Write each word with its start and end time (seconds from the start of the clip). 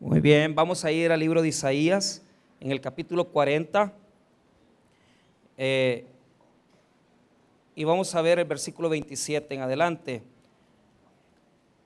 Muy 0.00 0.20
bien, 0.20 0.54
vamos 0.54 0.84
a 0.84 0.92
ir 0.92 1.10
al 1.10 1.18
libro 1.18 1.42
de 1.42 1.48
Isaías 1.48 2.22
en 2.60 2.70
el 2.70 2.80
capítulo 2.80 3.24
40. 3.24 3.92
Eh, 5.56 6.06
y 7.74 7.82
vamos 7.82 8.14
a 8.14 8.22
ver 8.22 8.38
el 8.38 8.44
versículo 8.44 8.88
27 8.88 9.52
en 9.52 9.60
adelante. 9.60 10.22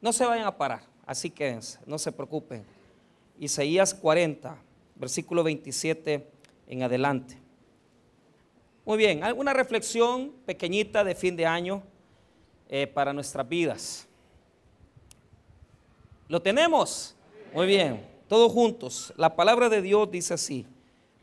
No 0.02 0.12
se 0.12 0.26
vayan 0.26 0.44
a 0.44 0.58
parar, 0.58 0.82
así 1.06 1.30
quédense, 1.30 1.78
no 1.86 1.98
se 1.98 2.12
preocupen. 2.12 2.66
Isaías 3.40 3.94
40, 3.94 4.58
versículo 4.96 5.42
27 5.42 6.28
en 6.68 6.82
adelante. 6.82 7.38
Muy 8.84 8.98
bien, 8.98 9.24
alguna 9.24 9.54
reflexión 9.54 10.32
pequeñita 10.44 11.02
de 11.02 11.14
fin 11.14 11.34
de 11.34 11.46
año 11.46 11.82
eh, 12.68 12.86
para 12.86 13.14
nuestras 13.14 13.48
vidas. 13.48 14.06
¿Lo 16.28 16.42
tenemos? 16.42 17.16
Muy 17.54 17.66
bien, 17.66 18.00
todos 18.28 18.50
juntos. 18.50 19.12
La 19.18 19.36
palabra 19.36 19.68
de 19.68 19.82
Dios 19.82 20.10
dice 20.10 20.32
así. 20.32 20.64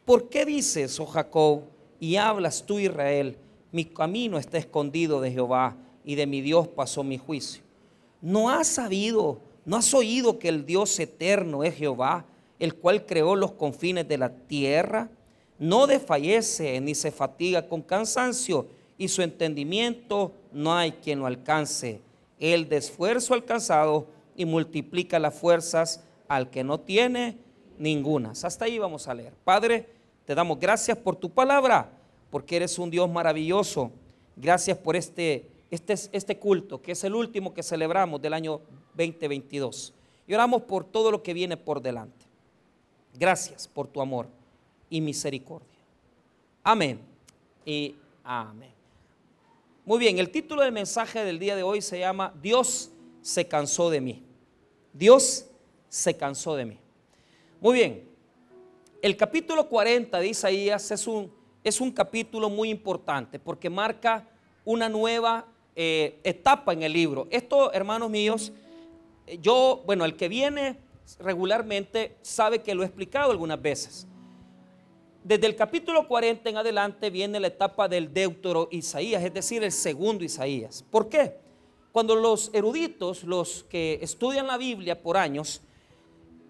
¿Por 0.05 0.29
qué 0.29 0.45
dices, 0.45 0.99
oh 0.99 1.07
Jacob, 1.07 1.63
y 1.99 2.17
hablas 2.17 2.63
tú, 2.63 2.77
Israel, 2.77 3.35
mi 3.71 3.83
camino 3.83 4.37
está 4.37 4.59
escondido 4.59 5.21
de 5.21 5.31
Jehová 5.31 5.75
y 6.05 6.13
de 6.13 6.27
mi 6.27 6.41
Dios 6.41 6.67
pasó 6.67 7.03
mi 7.03 7.17
juicio? 7.17 7.63
¿No 8.21 8.51
has 8.51 8.67
sabido, 8.67 9.39
no 9.65 9.75
has 9.75 9.91
oído 9.95 10.37
que 10.37 10.49
el 10.49 10.67
Dios 10.67 10.99
eterno 10.99 11.63
es 11.63 11.73
Jehová, 11.73 12.25
el 12.59 12.75
cual 12.75 13.07
creó 13.07 13.35
los 13.35 13.53
confines 13.53 14.07
de 14.07 14.19
la 14.19 14.29
tierra? 14.29 15.09
No 15.57 15.87
desfallece 15.87 16.79
ni 16.79 16.93
se 16.93 17.09
fatiga 17.09 17.67
con 17.67 17.81
cansancio 17.81 18.67
y 18.99 19.07
su 19.07 19.23
entendimiento 19.23 20.33
no 20.51 20.75
hay 20.75 20.91
quien 20.91 21.19
lo 21.19 21.25
alcance. 21.25 22.01
El 22.39 22.69
de 22.69 22.77
esfuerzo 22.77 23.33
alcanzado 23.33 24.05
y 24.35 24.45
multiplica 24.45 25.17
las 25.17 25.33
fuerzas 25.33 26.03
al 26.29 26.49
que 26.49 26.63
no 26.63 26.79
tiene 26.79 27.37
ninguna. 27.77 28.31
Hasta 28.31 28.65
ahí 28.65 28.79
vamos 28.79 29.07
a 29.07 29.13
leer. 29.13 29.33
Padre, 29.43 29.89
te 30.25 30.33
damos 30.33 30.59
gracias 30.59 30.97
por 30.97 31.15
tu 31.15 31.29
palabra, 31.29 31.91
porque 32.29 32.55
eres 32.55 32.79
un 32.79 32.89
Dios 32.89 33.09
maravilloso. 33.09 33.91
Gracias 34.37 34.77
por 34.77 34.95
este, 34.95 35.49
este, 35.69 35.95
este 36.13 36.37
culto, 36.37 36.81
que 36.81 36.93
es 36.93 37.03
el 37.03 37.15
último 37.15 37.53
que 37.53 37.63
celebramos 37.63 38.21
del 38.21 38.33
año 38.33 38.61
2022. 38.95 39.93
Y 40.27 40.33
oramos 40.33 40.61
por 40.61 40.85
todo 40.85 41.11
lo 41.11 41.21
que 41.23 41.33
viene 41.33 41.57
por 41.57 41.81
delante. 41.81 42.25
Gracias 43.17 43.67
por 43.67 43.87
tu 43.87 43.99
amor 43.99 44.27
y 44.89 45.01
misericordia. 45.01 45.67
Amén 46.63 46.99
y 47.65 47.95
amén. 48.23 48.71
Muy 49.83 49.97
bien, 49.97 50.19
el 50.19 50.29
título 50.29 50.61
del 50.61 50.71
mensaje 50.71 51.23
del 51.23 51.39
día 51.39 51.55
de 51.55 51.63
hoy 51.63 51.81
se 51.81 51.97
llama 51.97 52.31
Dios 52.39 52.91
se 53.23 53.47
cansó 53.47 53.89
de 53.89 54.01
mí. 54.01 54.23
Dios 54.93 55.48
se 55.89 56.15
cansó 56.15 56.55
de 56.55 56.65
mí. 56.65 56.77
Muy 57.59 57.73
bien, 57.73 58.09
el 59.01 59.17
capítulo 59.17 59.67
40 59.67 60.19
de 60.19 60.27
Isaías 60.27 60.91
es 60.91 61.07
un, 61.07 61.31
es 61.63 61.81
un 61.81 61.91
capítulo 61.91 62.49
muy 62.49 62.69
importante 62.69 63.39
porque 63.39 63.69
marca 63.69 64.27
una 64.63 64.87
nueva 64.87 65.45
eh, 65.75 66.19
etapa 66.23 66.73
en 66.73 66.83
el 66.83 66.93
libro. 66.93 67.27
Esto, 67.31 67.73
hermanos 67.73 68.09
míos, 68.09 68.51
yo, 69.41 69.83
bueno, 69.85 70.05
el 70.05 70.15
que 70.15 70.29
viene 70.29 70.77
regularmente 71.19 72.17
sabe 72.21 72.61
que 72.61 72.75
lo 72.75 72.83
he 72.83 72.85
explicado 72.85 73.31
algunas 73.31 73.61
veces. 73.61 74.07
Desde 75.23 75.47
el 75.47 75.55
capítulo 75.55 76.07
40 76.07 76.49
en 76.49 76.57
adelante 76.57 77.09
viene 77.09 77.39
la 77.39 77.47
etapa 77.47 77.87
del 77.87 78.13
deutero 78.13 78.69
Isaías, 78.71 79.23
es 79.23 79.33
decir, 79.33 79.63
el 79.63 79.71
segundo 79.71 80.23
Isaías. 80.23 80.83
¿Por 80.89 81.09
qué? 81.09 81.35
Cuando 81.91 82.15
los 82.15 82.51
eruditos, 82.53 83.23
los 83.23 83.63
que 83.63 83.99
estudian 84.01 84.47
la 84.47 84.57
Biblia 84.57 85.01
por 85.01 85.17
años, 85.17 85.61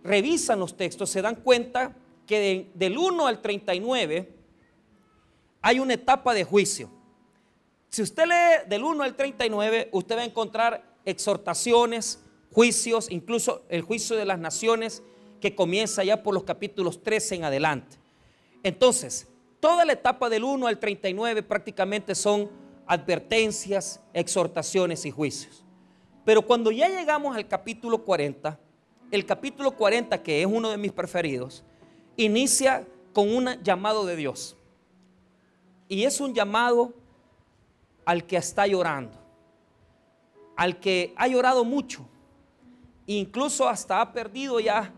revisan 0.03 0.59
los 0.59 0.77
textos, 0.77 1.09
se 1.09 1.21
dan 1.21 1.35
cuenta 1.35 1.95
que 2.25 2.69
del 2.73 2.97
1 2.97 3.27
al 3.27 3.41
39 3.41 4.33
hay 5.61 5.79
una 5.79 5.95
etapa 5.95 6.33
de 6.33 6.43
juicio. 6.43 6.89
Si 7.89 8.01
usted 8.01 8.25
lee 8.27 8.69
del 8.69 8.83
1 8.83 9.03
al 9.03 9.15
39, 9.15 9.89
usted 9.91 10.15
va 10.15 10.21
a 10.21 10.25
encontrar 10.25 10.95
exhortaciones, 11.05 12.19
juicios, 12.51 13.09
incluso 13.09 13.63
el 13.69 13.81
juicio 13.81 14.15
de 14.15 14.25
las 14.25 14.39
naciones 14.39 15.01
que 15.41 15.55
comienza 15.55 16.03
ya 16.03 16.21
por 16.21 16.33
los 16.33 16.43
capítulos 16.43 17.01
13 17.01 17.35
en 17.35 17.43
adelante. 17.45 17.97
Entonces, 18.61 19.27
toda 19.59 19.85
la 19.85 19.93
etapa 19.93 20.29
del 20.29 20.43
1 20.43 20.67
al 20.67 20.79
39 20.79 21.43
prácticamente 21.43 22.13
son 22.13 22.49
advertencias, 22.85 24.01
exhortaciones 24.13 25.05
y 25.05 25.11
juicios. 25.11 25.63
Pero 26.25 26.43
cuando 26.43 26.71
ya 26.71 26.89
llegamos 26.89 27.35
al 27.35 27.47
capítulo 27.47 28.03
40, 28.03 28.59
el 29.11 29.25
capítulo 29.25 29.71
40, 29.71 30.21
que 30.21 30.41
es 30.41 30.47
uno 30.47 30.69
de 30.69 30.77
mis 30.77 30.91
preferidos, 30.91 31.63
inicia 32.15 32.87
con 33.13 33.33
un 33.33 33.47
llamado 33.63 34.05
de 34.05 34.15
Dios. 34.15 34.55
Y 35.87 36.03
es 36.03 36.19
un 36.21 36.33
llamado 36.33 36.93
al 38.05 38.25
que 38.25 38.37
está 38.37 38.67
llorando, 38.67 39.17
al 40.55 40.79
que 40.79 41.13
ha 41.15 41.27
llorado 41.27 41.65
mucho, 41.65 42.05
incluso 43.07 43.67
hasta 43.67 44.01
ha 44.01 44.13
perdido 44.13 44.59
ya 44.59 44.93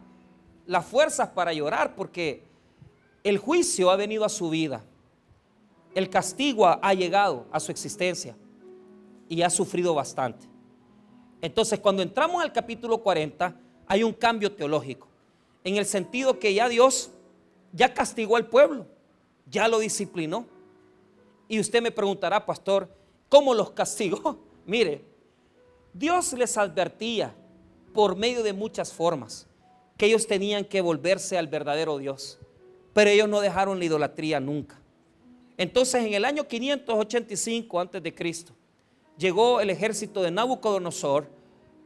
las 0.66 0.86
fuerzas 0.86 1.30
para 1.30 1.54
llorar, 1.54 1.96
porque 1.96 2.44
el 3.24 3.38
juicio 3.38 3.90
ha 3.90 3.96
venido 3.96 4.26
a 4.26 4.30
su 4.30 4.50
vida, 4.50 4.84
el 5.96 6.10
castigo 6.10 6.68
ha 6.68 6.94
llegado 6.94 7.46
a 7.52 7.60
su 7.60 7.72
existencia 7.72 8.36
y 9.30 9.42
ha 9.42 9.50
sufrido 9.50 9.94
bastante. 9.94 10.48
Entonces, 11.42 11.80
cuando 11.80 12.02
entramos 12.02 12.42
al 12.44 12.52
capítulo 12.52 13.00
40, 13.00 13.56
hay 13.91 14.03
un 14.03 14.13
cambio 14.13 14.53
teológico, 14.53 15.09
en 15.66 15.75
el 15.75 15.85
sentido 15.85 16.40
que 16.40 16.53
ya 16.53 16.69
Dios 16.69 17.12
ya 17.74 17.94
castigó 17.94 18.38
al 18.38 18.47
pueblo, 18.47 18.85
ya 19.47 19.68
lo 19.68 19.79
disciplinó. 19.79 20.46
Y 21.50 21.59
usted 21.59 21.81
me 21.81 21.91
preguntará, 21.91 22.46
pastor, 22.46 22.88
¿cómo 23.28 23.53
los 23.53 23.72
castigó? 23.72 24.40
Mire, 24.66 25.03
Dios 25.94 26.31
les 26.31 26.57
advertía 26.57 27.35
por 27.94 28.16
medio 28.16 28.44
de 28.44 28.53
muchas 28.53 28.94
formas 28.94 29.46
que 29.97 30.06
ellos 30.06 30.25
tenían 30.25 30.63
que 30.63 30.79
volverse 30.79 31.38
al 31.38 31.50
verdadero 31.50 31.97
Dios, 31.97 32.40
pero 32.94 33.09
ellos 33.09 33.28
no 33.28 33.41
dejaron 33.41 33.78
la 33.78 33.84
idolatría 33.84 34.40
nunca. 34.40 34.79
Entonces, 35.58 36.06
en 36.06 36.13
el 36.13 36.23
año 36.23 36.47
585 36.47 37.78
antes 37.78 38.02
de 38.02 38.16
Cristo, 38.16 38.53
llegó 39.18 39.59
el 39.59 39.69
ejército 39.69 40.22
de 40.22 40.31
Nabucodonosor 40.31 41.28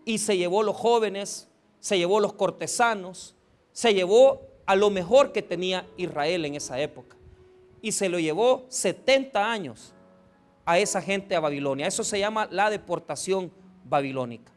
y 0.06 0.20
se 0.20 0.38
llevó 0.38 0.62
los 0.62 0.76
jóvenes, 0.76 1.50
se 1.86 2.00
llevó 2.00 2.20
los 2.20 2.34
cortesanos, 2.34 3.36
se 3.72 3.94
llevó 3.94 4.42
a 4.66 4.76
lo 4.76 4.90
mejor 4.90 5.32
que 5.32 5.44
tenía 5.44 5.88
Israel 5.98 6.44
en 6.46 6.56
esa 6.56 6.80
época. 6.80 7.16
Y 7.80 7.92
se 7.92 8.10
lo 8.10 8.18
llevó 8.18 8.66
70 8.70 9.52
años 9.52 9.94
a 10.66 10.80
esa 10.80 11.00
gente 11.00 11.36
a 11.36 11.40
Babilonia. 11.40 11.86
Eso 11.86 12.04
se 12.04 12.18
llama 12.18 12.48
la 12.50 12.72
deportación 12.72 13.52
babilónica. 13.84 14.52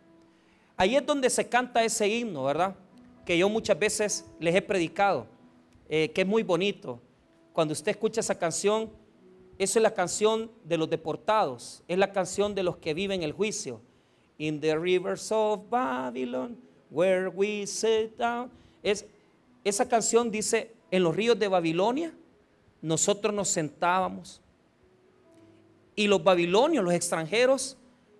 Ahí 0.74 0.96
es 0.96 1.04
donde 1.04 1.28
se 1.28 1.46
canta 1.46 1.84
ese 1.84 2.08
himno, 2.08 2.44
¿verdad? 2.44 2.74
Que 3.26 3.36
yo 3.36 3.50
muchas 3.50 3.78
veces 3.78 4.24
les 4.40 4.54
he 4.54 4.62
predicado, 4.62 5.26
eh, 5.90 6.10
que 6.12 6.22
es 6.22 6.26
muy 6.26 6.42
bonito. 6.42 6.98
Cuando 7.52 7.72
usted 7.72 7.90
escucha 7.90 8.20
esa 8.20 8.38
canción, 8.38 8.90
eso 9.58 9.78
es 9.78 9.82
la 9.82 9.92
canción 9.92 10.50
de 10.64 10.78
los 10.78 10.88
deportados, 10.88 11.84
es 11.88 11.98
la 11.98 12.10
canción 12.10 12.54
de 12.54 12.62
los 12.62 12.78
que 12.78 12.94
viven 12.94 13.22
el 13.22 13.32
juicio. 13.32 13.82
In 14.38 14.62
the 14.62 14.78
rivers 14.78 15.30
of 15.30 15.68
Babylon, 15.68 16.67
where 16.90 17.28
we 17.28 17.66
sit 17.66 18.16
down. 18.16 18.50
Es, 18.82 19.04
esa 19.64 19.88
canción 19.88 20.30
dice, 20.30 20.74
en 20.90 21.02
los 21.02 21.14
ríos 21.14 21.38
de 21.38 21.48
Babilonia, 21.48 22.12
nosotros 22.80 23.34
nos 23.34 23.48
sentábamos 23.48 24.40
y 25.96 26.06
los 26.06 26.22
babilonios, 26.22 26.84
los 26.84 26.94
extranjeros, 26.94 27.76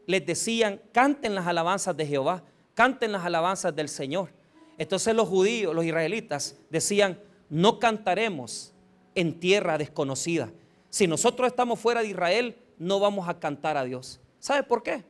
les 0.06 0.26
decían, 0.26 0.80
canten 0.90 1.34
las 1.34 1.46
alabanzas 1.46 1.96
de 1.96 2.06
Jehová, 2.06 2.42
canten 2.74 3.12
las 3.12 3.24
alabanzas 3.24 3.74
del 3.74 3.88
Señor. 3.88 4.30
Entonces 4.78 5.14
los 5.14 5.28
judíos, 5.28 5.74
los 5.74 5.84
israelitas, 5.84 6.56
decían, 6.70 7.20
no 7.48 7.78
cantaremos 7.78 8.72
en 9.14 9.38
tierra 9.38 9.78
desconocida. 9.78 10.50
Si 10.90 11.06
nosotros 11.06 11.46
estamos 11.46 11.78
fuera 11.78 12.02
de 12.02 12.08
Israel, 12.08 12.56
no 12.78 12.98
vamos 12.98 13.28
a 13.28 13.38
cantar 13.38 13.76
a 13.76 13.84
Dios. 13.84 14.19
¿Sabe 14.40 14.64
por 14.64 14.82
qué? 14.82 15.04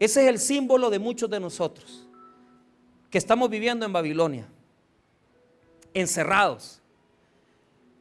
Ese 0.00 0.24
es 0.24 0.28
el 0.28 0.38
símbolo 0.38 0.90
de 0.90 0.98
muchos 0.98 1.30
de 1.30 1.38
nosotros 1.38 2.05
estamos 3.16 3.50
viviendo 3.50 3.86
en 3.86 3.92
Babilonia, 3.92 4.48
encerrados. 5.94 6.80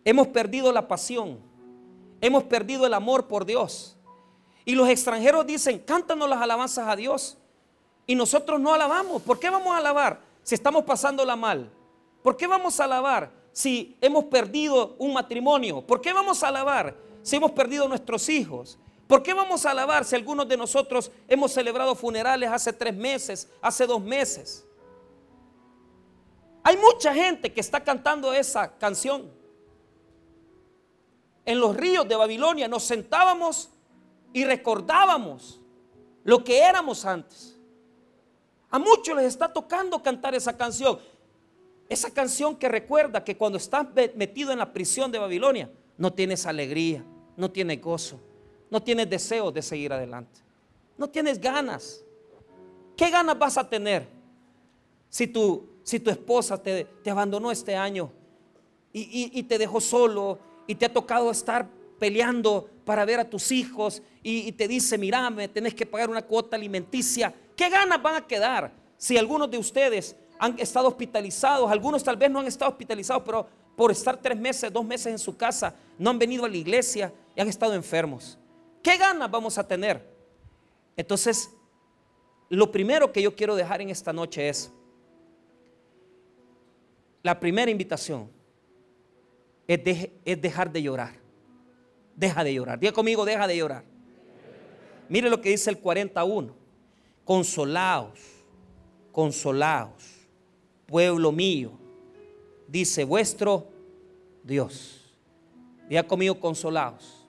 Hemos 0.04 0.28
perdido 0.28 0.72
la 0.72 0.88
pasión, 0.88 1.40
hemos 2.22 2.44
perdido 2.44 2.86
el 2.86 2.94
amor 2.94 3.28
por 3.28 3.46
Dios. 3.46 3.96
Y 4.66 4.74
los 4.74 4.90
extranjeros 4.90 5.46
dicen, 5.46 5.80
cántanos 5.80 6.28
las 6.28 6.42
alabanzas 6.42 6.88
a 6.88 6.96
Dios. 6.96 7.38
Y 8.08 8.16
nosotros 8.16 8.60
no 8.60 8.74
alabamos. 8.74 9.22
¿Por 9.22 9.40
qué 9.40 9.50
vamos 9.50 9.74
a 9.74 9.78
alabar 9.78 10.20
si 10.44 10.56
estamos 10.56 10.84
pasándola 10.84 11.36
mal? 11.36 11.72
¿Por 12.24 12.36
qué 12.36 12.48
vamos 12.48 12.80
a 12.80 12.86
alabar 12.86 13.32
si 13.52 13.96
hemos 14.02 14.26
perdido 14.26 14.96
un 14.98 15.14
matrimonio? 15.14 15.82
¿Por 15.82 16.02
qué 16.02 16.14
vamos 16.14 16.44
a 16.44 16.48
alabar 16.48 16.96
si 17.22 17.36
hemos 17.36 17.52
perdido 17.52 17.88
nuestros 17.88 18.28
hijos? 18.30 18.80
¿Por 19.08 19.22
qué 19.22 19.34
vamos 19.34 19.66
a 19.66 19.72
alabar 19.72 20.04
si 20.04 20.16
algunos 20.16 20.48
de 20.48 20.58
nosotros 20.58 21.12
hemos 21.28 21.52
celebrado 21.52 21.96
funerales 21.96 22.50
hace 22.50 22.74
tres 22.74 22.96
meses, 22.96 23.48
hace 23.62 23.86
dos 23.86 24.02
meses? 24.02 24.66
Hay 26.68 26.78
mucha 26.78 27.14
gente 27.14 27.54
que 27.54 27.62
está 27.62 27.84
cantando 27.84 28.34
esa 28.34 28.76
canción. 28.80 29.32
En 31.46 31.60
los 31.60 31.78
ríos 31.78 32.10
de 32.10 32.16
Babilonia 32.16 32.68
nos 32.68 32.82
sentábamos 32.82 33.70
y 34.34 34.46
recordábamos 34.46 35.62
lo 36.24 36.44
que 36.44 36.58
éramos 36.64 37.06
antes. 37.06 37.56
A 38.72 38.80
muchos 38.80 39.16
les 39.16 39.28
está 39.28 39.54
tocando 39.54 40.02
cantar 40.02 40.34
esa 40.34 40.58
canción. 40.58 40.98
Esa 41.88 42.10
canción 42.10 42.56
que 42.56 42.68
recuerda 42.68 43.24
que 43.24 43.38
cuando 43.38 43.60
estás 43.60 43.86
metido 44.16 44.52
en 44.52 44.58
la 44.58 44.74
prisión 44.74 45.12
de 45.12 45.20
Babilonia, 45.20 45.70
no 46.00 46.12
tienes 46.14 46.48
alegría, 46.48 47.06
no 47.38 47.52
tienes 47.52 47.80
gozo, 47.80 48.20
no 48.72 48.82
tienes 48.82 49.08
deseo 49.08 49.52
de 49.52 49.62
seguir 49.62 49.94
adelante, 49.94 50.42
no 50.98 51.08
tienes 51.12 51.40
ganas. 51.40 52.04
¿Qué 52.98 53.12
ganas 53.12 53.38
vas 53.38 53.56
a 53.60 53.70
tener 53.70 54.08
si 55.10 55.28
tu, 55.28 55.75
si 55.86 56.00
tu 56.00 56.10
esposa 56.10 56.62
te, 56.62 56.88
abandonó 57.10 57.52
este 57.52 57.76
año 57.76 58.12
y, 58.92 59.44
te 59.44 59.60
dejó 59.60 59.80
solo 59.80 60.40
y 60.66 60.74
te 60.74 60.88
ha 60.88 60.92
tocado 60.92 61.30
estar 61.30 61.70
peleando 62.00 62.68
para 62.84 63.06
ver 63.06 63.20
a 63.20 63.30
tus 63.30 63.52
hijos 63.52 64.02
y, 64.24 64.52
te 64.54 64.68
dice, 64.68 64.98
me 64.98 65.48
tenés 65.48 65.76
que 65.76 65.86
pagar 65.86 66.10
una 66.10 66.24
cuota 66.24 66.56
alimenticia? 66.56 67.32
¿Qué 67.56 67.70
ganas 67.70 68.02
van 68.02 68.16
a 68.16 68.26
quedar 68.26 68.74
si 68.98 69.16
algunos 69.16 69.50
de 69.52 69.60
ustedes 69.60 70.16
han 70.40 70.58
estado 70.58 70.88
hospitalizados? 70.88 71.70
Algunos 71.70 72.04
tal 72.04 72.18
vez 72.18 72.32
no 72.32 72.40
han 72.40 72.48
estado 72.48 72.72
hospitalizados, 72.72 73.22
pero 73.24 73.48
por 73.76 73.92
estar 73.92 74.20
tres 74.20 74.38
meses, 74.38 74.74
dos 74.74 74.84
meses 74.84 75.08
en 75.08 75.20
su 75.20 75.38
casa, 75.38 75.76
no 76.00 76.10
han 76.10 76.18
venido 76.18 76.46
a 76.46 76.50
la 76.50 76.58
iglesia 76.58 77.14
y 77.36 77.42
han 77.42 77.48
estado 77.48 77.76
enfermos. 77.76 78.40
¿Qué 78.82 78.98
ganas 78.98 79.30
vamos 79.30 79.60
a 79.60 79.68
tener? 79.68 80.04
Entonces, 80.98 81.52
lo 82.50 82.72
primero 82.72 83.12
que 83.12 83.22
yo 83.22 83.36
quiero 83.36 83.56
dejar 83.56 83.82
en 83.82 83.92
esta 83.92 84.12
noche 84.12 84.50
es, 84.50 84.72
la 87.26 87.40
primera 87.40 87.72
invitación 87.72 88.30
es, 89.68 89.84
dejar 90.40 90.72
de 90.72 90.84
llorar. 90.84 91.16
Deja 92.16 92.44
de 92.44 92.54
llorar. 92.54 92.80
Diga 92.80 92.92
conmigo, 92.92 93.26
deja 93.26 93.48
de 93.48 93.58
llorar. 93.58 93.84
Mire 95.10 95.28
lo 95.32 95.42
que 95.42 95.50
dice 95.50 95.72
el 95.72 95.80
41. 95.80 96.54
Consolaos, 97.24 98.20
consolaos, 99.12 100.28
pueblo 100.86 101.32
mío, 101.32 101.72
dice 102.68 103.04
vuestro 103.04 103.70
Dios. 104.44 105.12
Diga 105.90 106.04
conmigo, 106.04 106.40
consolaos. 106.40 107.26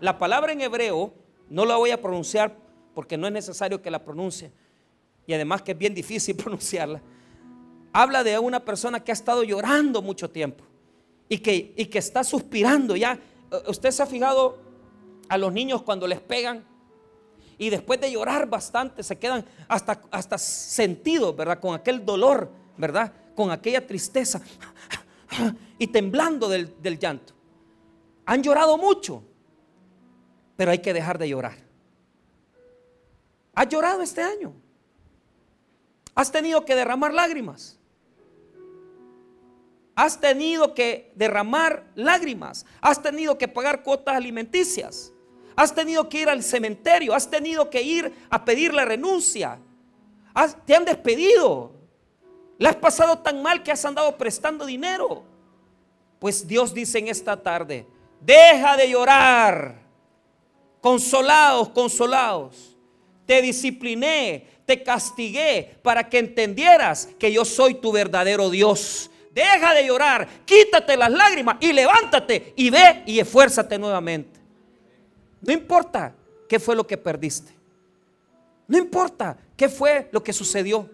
La 0.00 0.18
palabra 0.18 0.52
en 0.52 0.62
hebreo 0.62 1.12
no 1.50 1.66
la 1.66 1.76
voy 1.76 1.90
a 1.90 2.00
pronunciar 2.00 2.56
porque 2.94 3.18
no 3.18 3.26
es 3.26 3.34
necesario 3.34 3.82
que 3.82 3.90
la 3.90 4.02
pronuncie. 4.02 4.50
Y 5.26 5.34
además 5.34 5.60
que 5.60 5.72
es 5.72 5.78
bien 5.78 5.92
difícil 5.92 6.34
pronunciarla. 6.42 7.02
Habla 7.98 8.22
de 8.22 8.38
una 8.38 8.62
persona 8.62 9.02
que 9.02 9.10
ha 9.10 9.14
estado 9.14 9.42
llorando 9.42 10.02
mucho 10.02 10.28
tiempo 10.28 10.62
y 11.30 11.38
que, 11.38 11.72
y 11.74 11.86
que 11.86 11.96
está 11.96 12.24
suspirando. 12.24 12.94
Ya, 12.94 13.18
eh, 13.50 13.56
usted 13.68 13.90
se 13.90 14.02
ha 14.02 14.06
fijado 14.06 14.58
a 15.30 15.38
los 15.38 15.50
niños 15.50 15.80
cuando 15.80 16.06
les 16.06 16.20
pegan 16.20 16.62
y 17.56 17.70
después 17.70 17.98
de 17.98 18.12
llorar 18.12 18.50
bastante 18.50 19.02
se 19.02 19.18
quedan 19.18 19.46
hasta, 19.66 20.02
hasta 20.10 20.36
sentidos, 20.36 21.34
¿verdad? 21.34 21.58
Con 21.58 21.74
aquel 21.74 22.04
dolor, 22.04 22.52
¿verdad? 22.76 23.14
Con 23.34 23.50
aquella 23.50 23.86
tristeza 23.86 24.42
y 25.78 25.86
temblando 25.86 26.50
del, 26.50 26.74
del 26.82 26.98
llanto. 26.98 27.32
Han 28.26 28.42
llorado 28.42 28.76
mucho, 28.76 29.22
pero 30.54 30.70
hay 30.70 30.80
que 30.80 30.92
dejar 30.92 31.16
de 31.16 31.30
llorar. 31.30 31.56
¿Has 33.54 33.68
llorado 33.70 34.02
este 34.02 34.20
año? 34.20 34.52
¿Has 36.14 36.30
tenido 36.30 36.62
que 36.62 36.74
derramar 36.74 37.14
lágrimas? 37.14 37.78
¿Has 39.96 40.20
tenido 40.20 40.74
que 40.74 41.10
derramar 41.16 41.84
lágrimas? 41.96 42.64
¿Has 42.80 43.02
tenido 43.02 43.36
que 43.36 43.48
pagar 43.48 43.82
cuotas 43.82 44.14
alimenticias? 44.14 45.12
¿Has 45.56 45.74
tenido 45.74 46.08
que 46.08 46.20
ir 46.20 46.28
al 46.28 46.42
cementerio? 46.44 47.14
¿Has 47.14 47.28
tenido 47.28 47.68
que 47.68 47.82
ir 47.82 48.14
a 48.30 48.44
pedir 48.44 48.72
la 48.72 48.84
renuncia? 48.84 49.58
¿Te 50.64 50.76
han 50.76 50.84
despedido? 50.84 51.72
¿Le 52.58 52.68
has 52.68 52.76
pasado 52.76 53.18
tan 53.18 53.42
mal 53.42 53.62
que 53.62 53.72
has 53.72 53.84
andado 53.84 54.16
prestando 54.16 54.64
dinero? 54.64 55.24
Pues 56.20 56.46
Dios 56.46 56.72
dice 56.72 56.98
en 56.98 57.08
esta 57.08 57.42
tarde, 57.42 57.86
deja 58.20 58.76
de 58.76 58.88
llorar. 58.88 59.84
Consolados, 60.80 61.70
consolados 61.70 62.76
te 63.26 63.42
discipliné, 63.42 64.46
te 64.64 64.82
castigué 64.82 65.76
para 65.82 66.08
que 66.08 66.18
entendieras 66.18 67.08
que 67.18 67.32
yo 67.32 67.44
soy 67.44 67.74
tu 67.74 67.92
verdadero 67.92 68.48
Dios. 68.48 69.10
Deja 69.36 69.74
de 69.74 69.86
llorar, 69.86 70.26
quítate 70.46 70.96
las 70.96 71.10
lágrimas 71.10 71.58
y 71.60 71.70
levántate 71.74 72.54
y 72.56 72.70
ve 72.70 73.02
y 73.04 73.20
esfuérzate 73.20 73.78
nuevamente. 73.78 74.40
No 75.42 75.52
importa 75.52 76.14
qué 76.48 76.58
fue 76.58 76.74
lo 76.74 76.86
que 76.86 76.96
perdiste. 76.96 77.52
No 78.66 78.78
importa 78.78 79.36
qué 79.54 79.68
fue 79.68 80.08
lo 80.10 80.22
que 80.22 80.32
sucedió. 80.32 80.88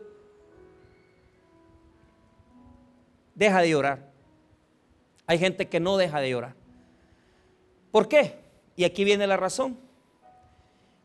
Deja 3.33 3.61
de 3.61 3.71
llorar. 3.71 4.11
Hay 5.25 5.39
gente 5.39 5.69
que 5.69 5.79
no 5.79 5.97
deja 5.97 6.21
de 6.21 6.31
llorar. 6.31 6.57
¿Por 7.93 8.09
qué? 8.09 8.41
Y 8.75 8.83
aquí 8.83 9.05
viene 9.05 9.25
la 9.29 9.37
razón. 9.37 9.79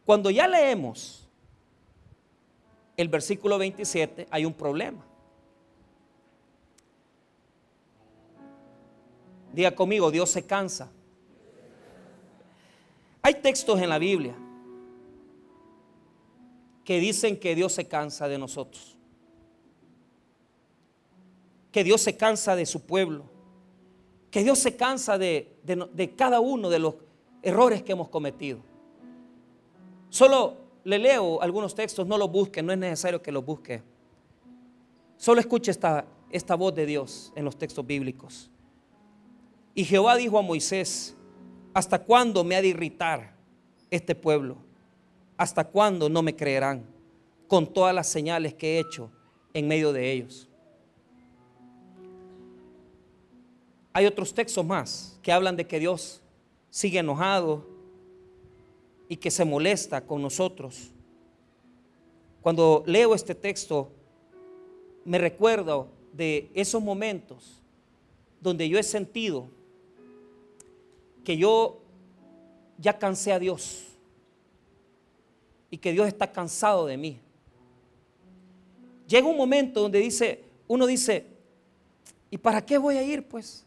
Cuando 0.07 0.31
ya 0.31 0.47
leemos 0.47 1.29
el 2.97 3.09
versículo 3.09 3.59
27, 3.59 4.27
hay 4.31 4.43
un 4.43 4.55
problema. 4.55 5.06
Diga 9.57 9.73
conmigo, 9.73 10.11
Dios 10.11 10.29
se 10.29 10.45
cansa. 10.45 10.91
Hay 13.23 13.33
textos 13.41 13.81
en 13.81 13.89
la 13.89 13.97
Biblia 13.97 14.35
que 16.83 16.99
dicen 16.99 17.39
que 17.39 17.55
Dios 17.55 17.73
se 17.73 17.87
cansa 17.87 18.27
de 18.27 18.37
nosotros. 18.37 18.95
Que 21.71 21.83
Dios 21.83 22.01
se 22.01 22.15
cansa 22.15 22.55
de 22.55 22.67
su 22.67 22.85
pueblo. 22.85 23.23
Que 24.29 24.43
Dios 24.43 24.59
se 24.59 24.75
cansa 24.75 25.17
de, 25.17 25.57
de 25.63 26.15
cada 26.15 26.39
uno 26.39 26.69
de 26.69 26.77
los 26.77 26.93
errores 27.41 27.81
que 27.81 27.93
hemos 27.93 28.09
cometido. 28.09 28.59
Solo 30.11 30.55
le 30.83 30.99
leo 30.99 31.41
algunos 31.41 31.73
textos, 31.73 32.05
no 32.05 32.19
los 32.19 32.31
busque, 32.31 32.61
no 32.61 32.71
es 32.73 32.77
necesario 32.77 33.23
que 33.23 33.31
los 33.31 33.43
busque. 33.43 33.81
Solo 35.17 35.39
escuche 35.39 35.71
esta, 35.71 36.05
esta 36.29 36.53
voz 36.53 36.75
de 36.75 36.85
Dios 36.85 37.33
en 37.35 37.43
los 37.43 37.57
textos 37.57 37.87
bíblicos. 37.87 38.51
Y 39.77 39.85
Jehová 39.85 40.15
dijo 40.15 40.39
a 40.39 40.41
Moisés, 40.41 41.15
¿hasta 41.71 42.03
cuándo 42.03 42.43
me 42.43 42.55
ha 42.55 42.63
de 42.63 42.69
irritar 42.69 43.35
este 43.91 44.15
pueblo? 44.15 44.57
¿Hasta 45.37 45.63
cuándo 45.63 46.09
no 46.09 46.23
me 46.23 46.35
creerán 46.35 46.83
con 47.47 47.71
todas 47.71 47.93
las 47.93 48.07
señales 48.07 48.55
que 48.55 48.77
he 48.77 48.79
hecho 48.79 49.11
en 49.53 49.67
medio 49.67 49.93
de 49.93 50.11
ellos? 50.11 50.49
Hay 53.93 54.07
otros 54.07 54.33
textos 54.33 54.65
más 54.65 55.19
que 55.21 55.31
hablan 55.31 55.55
de 55.55 55.67
que 55.67 55.79
Dios 55.79 56.23
sigue 56.71 56.97
enojado, 56.97 57.77
y 59.09 59.17
que 59.17 59.31
se 59.31 59.45
molesta 59.45 60.01
con 60.01 60.21
nosotros. 60.21 60.91
Cuando 62.41 62.83
leo 62.85 63.13
este 63.13 63.35
texto, 63.35 63.89
me 65.05 65.17
recuerdo 65.17 65.87
de 66.13 66.49
esos 66.53 66.81
momentos 66.81 67.61
donde 68.41 68.67
yo 68.67 68.77
he 68.77 68.83
sentido 68.83 69.49
que 71.27 71.35
yo 71.35 71.81
ya 72.77 72.97
cansé 72.97 73.33
a 73.33 73.39
Dios 73.39 73.83
y 75.69 75.77
que 75.77 75.91
Dios 75.91 76.07
está 76.07 76.31
cansado 76.31 76.85
de 76.85 76.95
mí. 76.95 77.19
Llega 79.09 79.27
un 79.27 79.35
momento 79.35 79.81
donde 79.81 79.99
dice, 79.99 80.45
uno 80.69 80.85
dice, 80.85 81.27
¿y 82.31 82.37
para 82.37 82.65
qué 82.65 82.77
voy 82.77 82.95
a 82.95 83.03
ir 83.03 83.27
pues? 83.27 83.65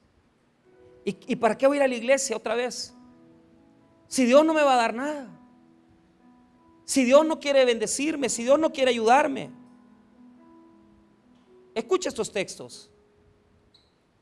¿Y, 1.05 1.15
¿Y, 1.27 1.37
para 1.37 1.59
qué 1.59 1.67
voy 1.67 1.77
a 1.77 1.81
ir 1.81 1.83
a 1.83 1.89
la 1.89 1.97
iglesia 1.97 2.35
otra 2.35 2.55
vez? 2.55 2.95
Si 4.09 4.25
Dios 4.25 4.43
no 4.43 4.55
me 4.55 4.63
va 4.63 4.73
a 4.73 4.79
dar 4.79 4.95
nada. 4.95 5.29
Si 6.87 7.05
Dios 7.05 7.27
no 7.27 7.41
quiere 7.41 7.67
bendecirme, 7.67 8.31
si 8.31 8.43
Dios 8.43 8.59
no 8.59 8.73
quiere 8.73 8.93
ayudarme. 8.93 9.51
Escucha 11.75 12.09
estos 12.09 12.33
textos. 12.33 12.91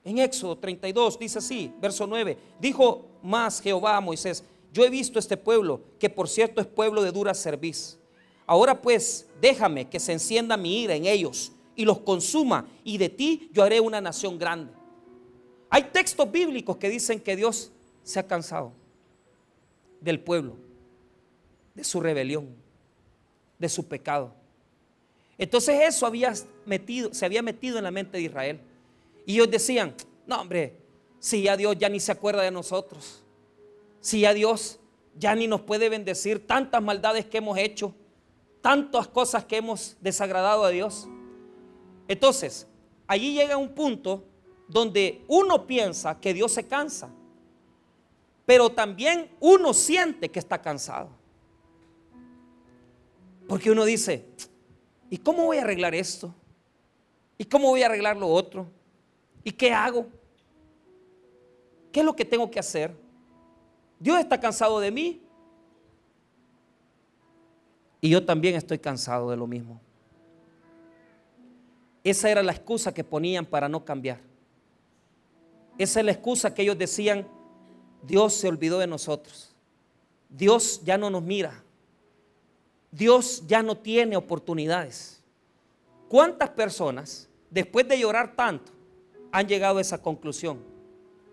En 0.04 0.18
Éxodo 0.18 0.56
32 0.56 1.18
dice 1.18 1.38
así, 1.38 1.72
verso 1.80 2.06
9, 2.06 2.38
dijo 2.60 3.06
más 3.22 3.60
Jehová 3.60 3.96
a 3.96 4.00
Moisés, 4.00 4.44
yo 4.72 4.84
he 4.84 4.90
visto 4.90 5.18
este 5.18 5.36
pueblo, 5.36 5.80
que 5.98 6.10
por 6.10 6.28
cierto 6.28 6.60
es 6.60 6.66
pueblo 6.66 7.02
de 7.02 7.12
dura 7.12 7.34
cerviz. 7.34 7.98
Ahora 8.46 8.80
pues, 8.80 9.26
déjame 9.40 9.88
que 9.88 10.00
se 10.00 10.12
encienda 10.12 10.56
mi 10.56 10.82
ira 10.82 10.94
en 10.94 11.06
ellos 11.06 11.52
y 11.76 11.84
los 11.84 12.00
consuma, 12.00 12.66
y 12.84 12.98
de 12.98 13.08
ti 13.08 13.50
yo 13.52 13.62
haré 13.62 13.80
una 13.80 14.00
nación 14.00 14.38
grande. 14.38 14.72
Hay 15.70 15.84
textos 15.84 16.30
bíblicos 16.30 16.76
que 16.76 16.88
dicen 16.88 17.20
que 17.20 17.36
Dios 17.36 17.70
se 18.02 18.18
ha 18.18 18.26
cansado 18.26 18.72
del 20.00 20.20
pueblo, 20.20 20.56
de 21.74 21.84
su 21.84 22.00
rebelión, 22.00 22.48
de 23.58 23.68
su 23.68 23.86
pecado. 23.86 24.32
Entonces 25.36 25.80
eso 25.82 26.06
había 26.06 26.32
metido, 26.64 27.12
se 27.12 27.24
había 27.24 27.42
metido 27.42 27.78
en 27.78 27.84
la 27.84 27.90
mente 27.90 28.16
de 28.16 28.24
Israel. 28.24 28.60
Y 29.28 29.34
ellos 29.34 29.50
decían, 29.50 29.94
no 30.26 30.40
hombre, 30.40 30.80
si 31.18 31.42
ya 31.42 31.54
Dios 31.54 31.76
ya 31.76 31.90
ni 31.90 32.00
se 32.00 32.10
acuerda 32.10 32.40
de 32.40 32.50
nosotros, 32.50 33.22
si 34.00 34.20
ya 34.20 34.32
Dios 34.32 34.80
ya 35.18 35.34
ni 35.34 35.46
nos 35.46 35.60
puede 35.60 35.90
bendecir 35.90 36.46
tantas 36.46 36.82
maldades 36.82 37.26
que 37.26 37.36
hemos 37.36 37.58
hecho, 37.58 37.94
tantas 38.62 39.06
cosas 39.06 39.44
que 39.44 39.58
hemos 39.58 39.98
desagradado 40.00 40.64
a 40.64 40.70
Dios. 40.70 41.06
Entonces, 42.08 42.66
allí 43.06 43.34
llega 43.34 43.58
un 43.58 43.68
punto 43.74 44.24
donde 44.66 45.22
uno 45.28 45.66
piensa 45.66 46.18
que 46.18 46.32
Dios 46.32 46.52
se 46.52 46.66
cansa, 46.66 47.10
pero 48.46 48.70
también 48.70 49.30
uno 49.40 49.74
siente 49.74 50.30
que 50.30 50.38
está 50.38 50.62
cansado. 50.62 51.10
Porque 53.46 53.70
uno 53.70 53.84
dice, 53.84 54.24
¿y 55.10 55.18
cómo 55.18 55.44
voy 55.44 55.58
a 55.58 55.64
arreglar 55.64 55.94
esto? 55.94 56.34
¿Y 57.36 57.44
cómo 57.44 57.68
voy 57.68 57.82
a 57.82 57.86
arreglar 57.88 58.16
lo 58.16 58.28
otro? 58.28 58.77
¿Y 59.44 59.52
qué 59.52 59.72
hago? 59.72 60.06
¿Qué 61.92 62.00
es 62.00 62.06
lo 62.06 62.14
que 62.14 62.24
tengo 62.24 62.50
que 62.50 62.58
hacer? 62.58 62.94
Dios 63.98 64.18
está 64.18 64.38
cansado 64.38 64.80
de 64.80 64.90
mí. 64.90 65.22
Y 68.00 68.10
yo 68.10 68.24
también 68.24 68.54
estoy 68.54 68.78
cansado 68.78 69.30
de 69.30 69.36
lo 69.36 69.46
mismo. 69.46 69.80
Esa 72.04 72.30
era 72.30 72.42
la 72.42 72.52
excusa 72.52 72.94
que 72.94 73.04
ponían 73.04 73.44
para 73.44 73.68
no 73.68 73.84
cambiar. 73.84 74.20
Esa 75.76 76.00
es 76.00 76.06
la 76.06 76.12
excusa 76.12 76.54
que 76.54 76.62
ellos 76.62 76.78
decían, 76.78 77.26
Dios 78.02 78.34
se 78.34 78.48
olvidó 78.48 78.78
de 78.78 78.86
nosotros. 78.86 79.54
Dios 80.28 80.80
ya 80.84 80.96
no 80.96 81.10
nos 81.10 81.22
mira. 81.22 81.62
Dios 82.90 83.44
ya 83.46 83.62
no 83.62 83.76
tiene 83.76 84.16
oportunidades. 84.16 85.22
¿Cuántas 86.08 86.50
personas, 86.50 87.28
después 87.50 87.86
de 87.86 87.98
llorar 87.98 88.34
tanto, 88.34 88.72
han 89.32 89.46
llegado 89.46 89.78
a 89.78 89.80
esa 89.80 90.00
conclusión? 90.02 90.58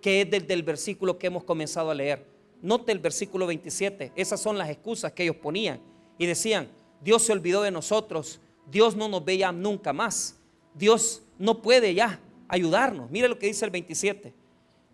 Que 0.02 0.22
es 0.22 0.30
del, 0.30 0.46
del 0.48 0.64
versículo 0.64 1.18
que 1.18 1.28
hemos 1.28 1.44
comenzado 1.44 1.92
a 1.92 1.96
leer. 1.96 2.26
Note 2.62 2.92
el 2.92 3.00
versículo 3.00 3.48
27. 3.48 4.12
Esas 4.16 4.40
son 4.40 4.58
las 4.58 4.70
excusas 4.70 5.12
que 5.12 5.24
ellos 5.24 5.36
ponían. 5.38 5.80
Y 6.18 6.26
decían, 6.26 6.70
Dios 7.02 7.24
se 7.24 7.32
olvidó 7.32 7.62
de 7.62 7.72
nosotros. 7.72 8.40
Dios 8.70 8.96
no 8.96 9.08
nos 9.08 9.24
ve 9.24 9.38
ya 9.38 9.52
nunca 9.52 9.94
más. 9.94 10.40
Dios 10.74 11.24
no 11.38 11.62
puede 11.62 11.94
ya 11.94 12.20
ayudarnos. 12.48 13.10
Mire 13.12 13.28
lo 13.28 13.38
que 13.38 13.48
dice 13.48 13.66
el 13.66 13.72
27. 13.72 14.34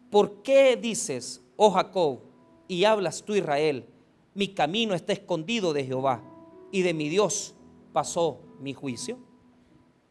¿Por 0.10 0.42
qué 0.44 0.76
dices, 0.76 1.42
oh 1.56 1.72
Jacob, 1.72 2.20
y 2.68 2.84
hablas 2.84 3.24
tú 3.24 3.36
Israel, 3.36 3.86
mi 4.34 4.50
camino 4.50 4.94
está 4.94 5.14
escondido 5.14 5.74
de 5.74 5.86
Jehová 5.86 6.22
y 6.72 6.82
de 6.82 6.94
mi 6.94 7.10
Dios 7.10 7.54
pasó 7.94 8.42
mi 8.60 8.74
juicio? 8.74 9.18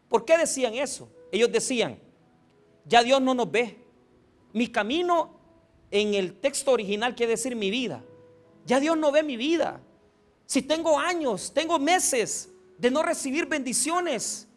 ¿Por 0.09 0.25
qué 0.25 0.39
decían 0.39 0.75
eso? 0.75 1.09
Ellos 1.31 1.53
decían, 1.53 1.99
ya 2.91 3.05
Dios 3.05 3.23
no 3.23 3.35
nos 3.35 3.51
ve. 3.51 3.79
Mi 4.53 4.67
camino 4.67 5.31
en 5.93 6.15
el 6.15 6.35
texto 6.35 6.73
original 6.73 7.15
quiere 7.15 7.31
decir 7.31 7.55
mi 7.55 7.71
vida. 7.71 8.03
Ya 8.67 8.81
Dios 8.81 8.99
no 8.99 9.13
ve 9.13 9.23
mi 9.23 9.37
vida. 9.37 9.81
Si 10.45 10.61
tengo 10.61 10.99
años, 10.99 11.53
tengo 11.55 11.79
meses 11.79 12.51
de 12.77 12.91
no 12.91 13.05
recibir 13.05 13.47
bendiciones, 13.47 14.49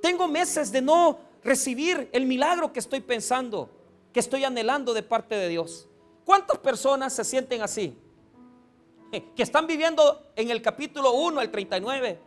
tengo 0.00 0.28
meses 0.28 0.70
de 0.70 0.80
no 0.80 1.18
recibir 1.42 2.08
el 2.12 2.24
milagro 2.24 2.72
que 2.72 2.78
estoy 2.78 3.00
pensando, 3.00 3.68
que 4.12 4.20
estoy 4.20 4.44
anhelando 4.44 4.94
de 4.94 5.02
parte 5.02 5.34
de 5.34 5.48
Dios. 5.48 5.88
¿Cuántas 6.24 6.58
personas 6.58 7.12
se 7.12 7.24
sienten 7.24 7.62
así? 7.62 7.98
Que 9.36 9.42
están 9.42 9.66
viviendo 9.66 10.30
en 10.36 10.50
el 10.50 10.62
capítulo 10.62 11.12
1 11.12 11.40
al 11.40 11.50
39, 11.50 12.18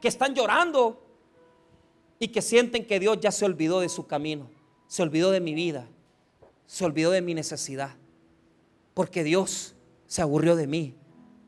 que 0.00 0.08
están 0.08 0.34
llorando 0.34 1.02
y 2.20 2.28
que 2.28 2.40
sienten 2.40 2.86
que 2.86 3.00
Dios 3.00 3.18
ya 3.20 3.32
se 3.32 3.44
olvidó 3.44 3.80
de 3.80 3.88
su 3.88 4.06
camino, 4.06 4.48
se 4.90 5.04
olvidó 5.04 5.30
de 5.30 5.38
mi 5.38 5.54
vida, 5.54 5.86
se 6.66 6.84
olvidó 6.84 7.12
de 7.12 7.22
mi 7.22 7.32
necesidad, 7.32 7.92
porque 8.92 9.22
Dios 9.22 9.76
se 10.08 10.20
aburrió 10.20 10.56
de 10.56 10.66
mí, 10.66 10.96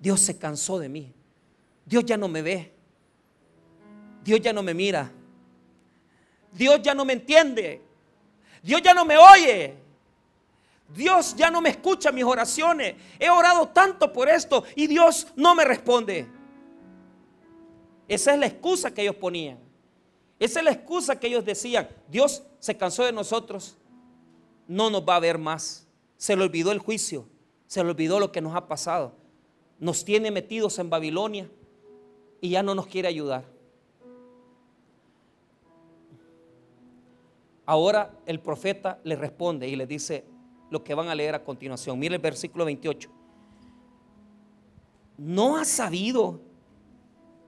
Dios 0.01 0.21
se 0.21 0.39
cansó 0.39 0.79
de 0.79 0.89
mí, 0.89 1.13
Dios 1.85 2.05
ya 2.05 2.17
no 2.17 2.29
me 2.29 2.41
ve, 2.41 2.73
Dios 4.23 4.41
ya 4.41 4.53
no 4.53 4.63
me 4.63 4.75
mira, 4.75 5.11
Dios 6.53 6.81
ya 6.83 6.95
no 6.95 7.05
me 7.05 7.15
entiende, 7.15 7.83
Dios 8.63 8.81
ya 8.81 8.95
no 8.95 9.05
me 9.05 9.19
oye. 9.19 9.75
Dios 10.95 11.35
ya 11.35 11.51
no 11.51 11.61
me 11.61 11.71
escucha 11.71 12.13
mis 12.13 12.23
oraciones. 12.23 12.95
He 13.19 13.29
orado 13.29 13.67
tanto 13.71 14.13
por 14.13 14.29
esto 14.29 14.63
y 14.77 14.87
Dios 14.87 15.27
no 15.35 15.55
me 15.57 15.65
responde. 15.65 16.29
Esa 18.07 18.35
es 18.35 18.39
la 18.39 18.47
excusa 18.47 18.93
que 18.93 19.03
ellos 19.03 19.17
ponían. 19.17 19.59
Esa 20.43 20.59
es 20.59 20.65
la 20.65 20.73
excusa 20.73 21.21
que 21.21 21.29
ellos 21.29 21.45
decían. 21.45 21.89
Dios 22.09 22.43
se 22.59 22.77
cansó 22.77 23.05
de 23.05 23.13
nosotros. 23.13 23.77
No 24.67 24.91
nos 24.91 25.09
va 25.09 25.15
a 25.15 25.21
ver 25.21 25.39
más. 25.39 25.87
Se 26.17 26.35
le 26.35 26.43
olvidó 26.43 26.73
el 26.73 26.81
juicio. 26.81 27.29
Se 27.69 27.85
le 27.85 27.91
olvidó 27.91 28.19
lo 28.19 28.33
que 28.33 28.41
nos 28.41 28.57
ha 28.57 28.67
pasado. 28.67 29.13
Nos 29.79 30.05
tiene 30.05 30.33
metidos 30.33 30.81
en 30.81 30.91
Babilonia 30.91 31.49
y 32.41 32.49
ya 32.49 32.63
no 32.65 32.75
nos 32.75 32.89
quiere 32.89 33.07
ayudar. 33.07 33.45
Ahora 37.65 38.19
el 38.27 38.41
profeta 38.41 38.99
le 39.05 39.15
responde 39.15 39.69
y 39.69 39.77
le 39.77 39.87
dice 39.87 40.25
lo 40.71 40.83
que 40.83 40.97
van 40.97 41.07
a 41.07 41.15
leer 41.15 41.37
a 41.37 41.45
continuación. 41.45 41.97
Mire 42.01 42.17
el 42.17 42.21
versículo 42.21 42.65
28. 42.65 43.09
¿No 45.19 45.57
has 45.57 45.69
sabido, 45.69 46.41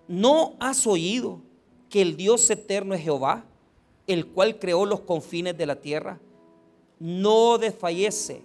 no 0.06 0.54
has 0.60 0.86
oído 0.86 1.42
que 1.94 2.02
el 2.02 2.16
Dios 2.16 2.50
eterno 2.50 2.92
es 2.92 3.02
Jehová, 3.02 3.44
el 4.08 4.26
cual 4.26 4.58
creó 4.58 4.84
los 4.84 5.02
confines 5.02 5.56
de 5.56 5.64
la 5.64 5.76
tierra? 5.76 6.18
No 6.98 7.56
desfallece 7.56 8.42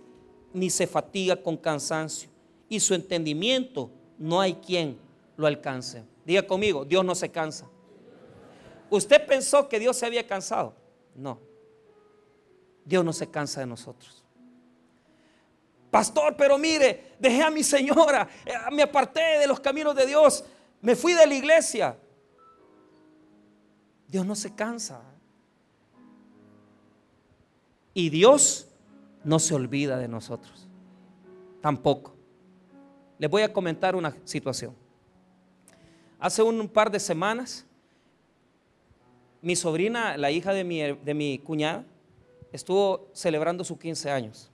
ni 0.54 0.70
se 0.70 0.86
fatiga 0.86 1.36
con 1.36 1.58
cansancio, 1.58 2.30
y 2.70 2.80
su 2.80 2.94
entendimiento 2.94 3.90
no 4.20 4.40
hay 4.40 4.54
quien 4.54 5.00
lo 5.36 5.48
alcance. 5.48 6.04
Diga 6.26 6.46
conmigo, 6.46 6.86
Dios 6.86 7.04
no 7.04 7.16
se 7.16 7.32
cansa. 7.32 7.68
¿Usted 8.92 9.26
pensó 9.26 9.68
que 9.68 9.80
Dios 9.80 9.98
se 9.98 10.06
había 10.06 10.28
cansado? 10.28 10.76
No. 11.16 11.40
Dios 12.86 13.04
no 13.04 13.14
se 13.14 13.32
cansa 13.32 13.62
de 13.62 13.66
nosotros. 13.66 14.24
Pastor, 15.90 16.36
pero 16.38 16.60
mire, 16.60 17.16
dejé 17.18 17.42
a 17.42 17.50
mi 17.50 17.64
señora, 17.64 18.30
eh, 18.46 18.54
me 18.72 18.84
aparté 18.84 19.40
de 19.40 19.48
los 19.48 19.60
caminos 19.60 19.96
de 19.96 20.06
Dios, 20.06 20.46
me 20.82 20.96
fui 20.96 21.14
de 21.14 21.26
la 21.26 21.34
iglesia. 21.34 21.98
Dios 24.10 24.26
no 24.26 24.36
se 24.36 24.54
cansa. 24.56 25.02
Y 27.94 28.10
Dios 28.10 28.68
no 29.24 29.40
se 29.40 29.54
olvida 29.54 29.98
de 29.98 30.08
nosotros. 30.08 30.68
Tampoco. 31.62 32.16
Les 33.18 33.30
voy 33.30 33.44
a 33.44 33.54
comentar 33.54 33.96
una 33.96 34.16
situación. 34.24 34.74
Hace 36.20 36.42
un 36.42 36.68
par 36.68 36.90
de 36.92 37.00
semanas, 37.00 37.66
mi 39.42 39.56
sobrina, 39.56 40.18
la 40.18 40.32
hija 40.32 40.54
de 40.54 40.64
mi, 40.64 40.82
de 40.82 41.14
mi 41.14 41.40
cuñada, 41.40 41.86
estuvo 42.52 43.10
celebrando 43.14 43.64
sus 43.64 43.78
15 43.78 44.10
años. 44.10 44.50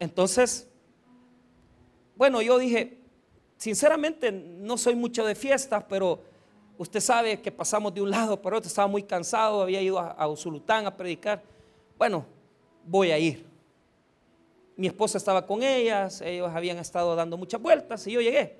Entonces, 0.00 0.68
bueno, 2.16 2.40
yo 2.40 2.58
dije, 2.58 2.98
sinceramente 3.56 4.32
no 4.32 4.78
soy 4.78 4.94
mucho 4.94 5.24
de 5.24 5.34
fiestas, 5.34 5.84
pero 5.88 6.22
usted 6.78 7.00
sabe 7.00 7.40
que 7.40 7.50
pasamos 7.50 7.92
de 7.92 8.00
un 8.00 8.10
lado 8.10 8.40
para 8.40 8.56
otro, 8.56 8.68
estaba 8.68 8.86
muy 8.86 9.02
cansado, 9.02 9.60
había 9.60 9.82
ido 9.82 9.98
a, 9.98 10.26
Usulután 10.28 10.86
a 10.86 10.96
predicar. 10.96 11.42
Bueno, 11.98 12.24
voy 12.84 13.10
a 13.10 13.18
ir. 13.18 13.44
Mi 14.76 14.86
esposa 14.86 15.18
estaba 15.18 15.44
con 15.44 15.62
ellas, 15.62 16.20
ellos 16.20 16.48
habían 16.54 16.78
estado 16.78 17.16
dando 17.16 17.36
muchas 17.36 17.60
vueltas 17.60 18.06
y 18.06 18.12
yo 18.12 18.20
llegué. 18.20 18.56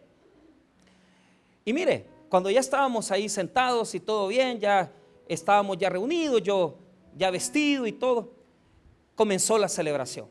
Y 1.64 1.72
mire, 1.72 2.06
cuando 2.28 2.50
ya 2.50 2.58
estábamos 2.58 3.10
ahí 3.12 3.28
sentados 3.28 3.94
y 3.94 4.00
todo 4.00 4.26
bien, 4.26 4.58
ya 4.58 4.90
estábamos 5.28 5.78
ya 5.78 5.88
reunidos, 5.88 6.42
yo 6.42 6.76
ya 7.16 7.30
vestido 7.30 7.86
y 7.86 7.92
todo, 7.92 8.32
comenzó 9.14 9.58
la 9.58 9.68
celebración. 9.68 10.28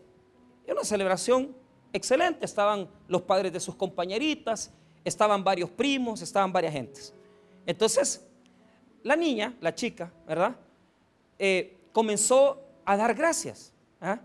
Era 0.66 0.74
una 0.74 0.84
celebración 0.84 1.56
excelente, 1.94 2.46
estaban 2.46 2.90
los 3.08 3.22
padres 3.22 3.54
de 3.54 3.62
sus 3.62 3.76
compañeritas, 3.76 4.72
estaban 5.06 5.42
varios 5.42 5.70
primos, 5.70 6.22
estaban 6.22 6.52
varias 6.52 6.74
gentes. 6.74 7.14
Entonces, 7.68 8.26
la 9.04 9.16
niña, 9.16 9.54
la 9.62 9.76
chica, 9.76 10.12
¿verdad? 10.26 10.56
Eh, 11.38 11.78
comenzó 11.92 12.60
a 12.86 12.98
dar 12.98 13.14
gracias. 13.14 13.74
¿ah? 14.02 14.20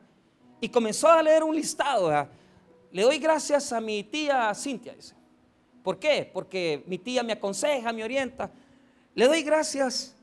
Y 0.60 0.68
comenzó 0.68 1.08
a 1.08 1.22
leer 1.22 1.42
un 1.42 1.54
listado. 1.54 2.28
Le 2.92 3.02
doy 3.02 3.18
gracias 3.18 3.72
a 3.72 3.80
mi 3.80 4.04
tía 4.04 4.54
Cintia, 4.54 4.94
dice. 4.94 5.14
¿Por 5.82 5.98
qué? 5.98 6.30
Porque 6.32 6.84
mi 6.86 6.98
tía 6.98 7.24
me 7.24 7.32
aconseja, 7.32 7.92
me 7.92 8.04
orienta. 8.04 8.50
Le 9.14 9.26
doy 9.26 9.42
gracias 9.42 10.14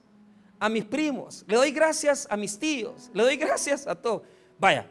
a 0.57 0.69
mis 0.69 0.85
primos, 0.85 1.43
le 1.47 1.55
doy 1.55 1.71
gracias 1.71 2.27
a 2.29 2.35
mis 2.35 2.57
tíos, 2.57 3.09
le 3.13 3.23
doy 3.23 3.37
gracias 3.37 3.85
a 3.85 3.95
todo. 3.95 4.23
Vaya, 4.57 4.89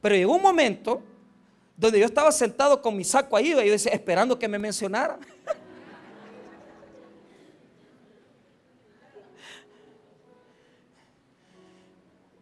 pero 0.00 0.14
llegó 0.14 0.34
un 0.34 0.42
momento 0.42 1.02
donde 1.76 2.00
yo 2.00 2.06
estaba 2.06 2.32
sentado 2.32 2.80
con 2.80 2.96
mi 2.96 3.04
saco 3.04 3.36
ahí 3.36 3.48
y 3.48 3.50
yo 3.50 3.60
decía, 3.60 3.92
esperando 3.92 4.38
que 4.38 4.48
me 4.48 4.58
mencionara. 4.58 5.18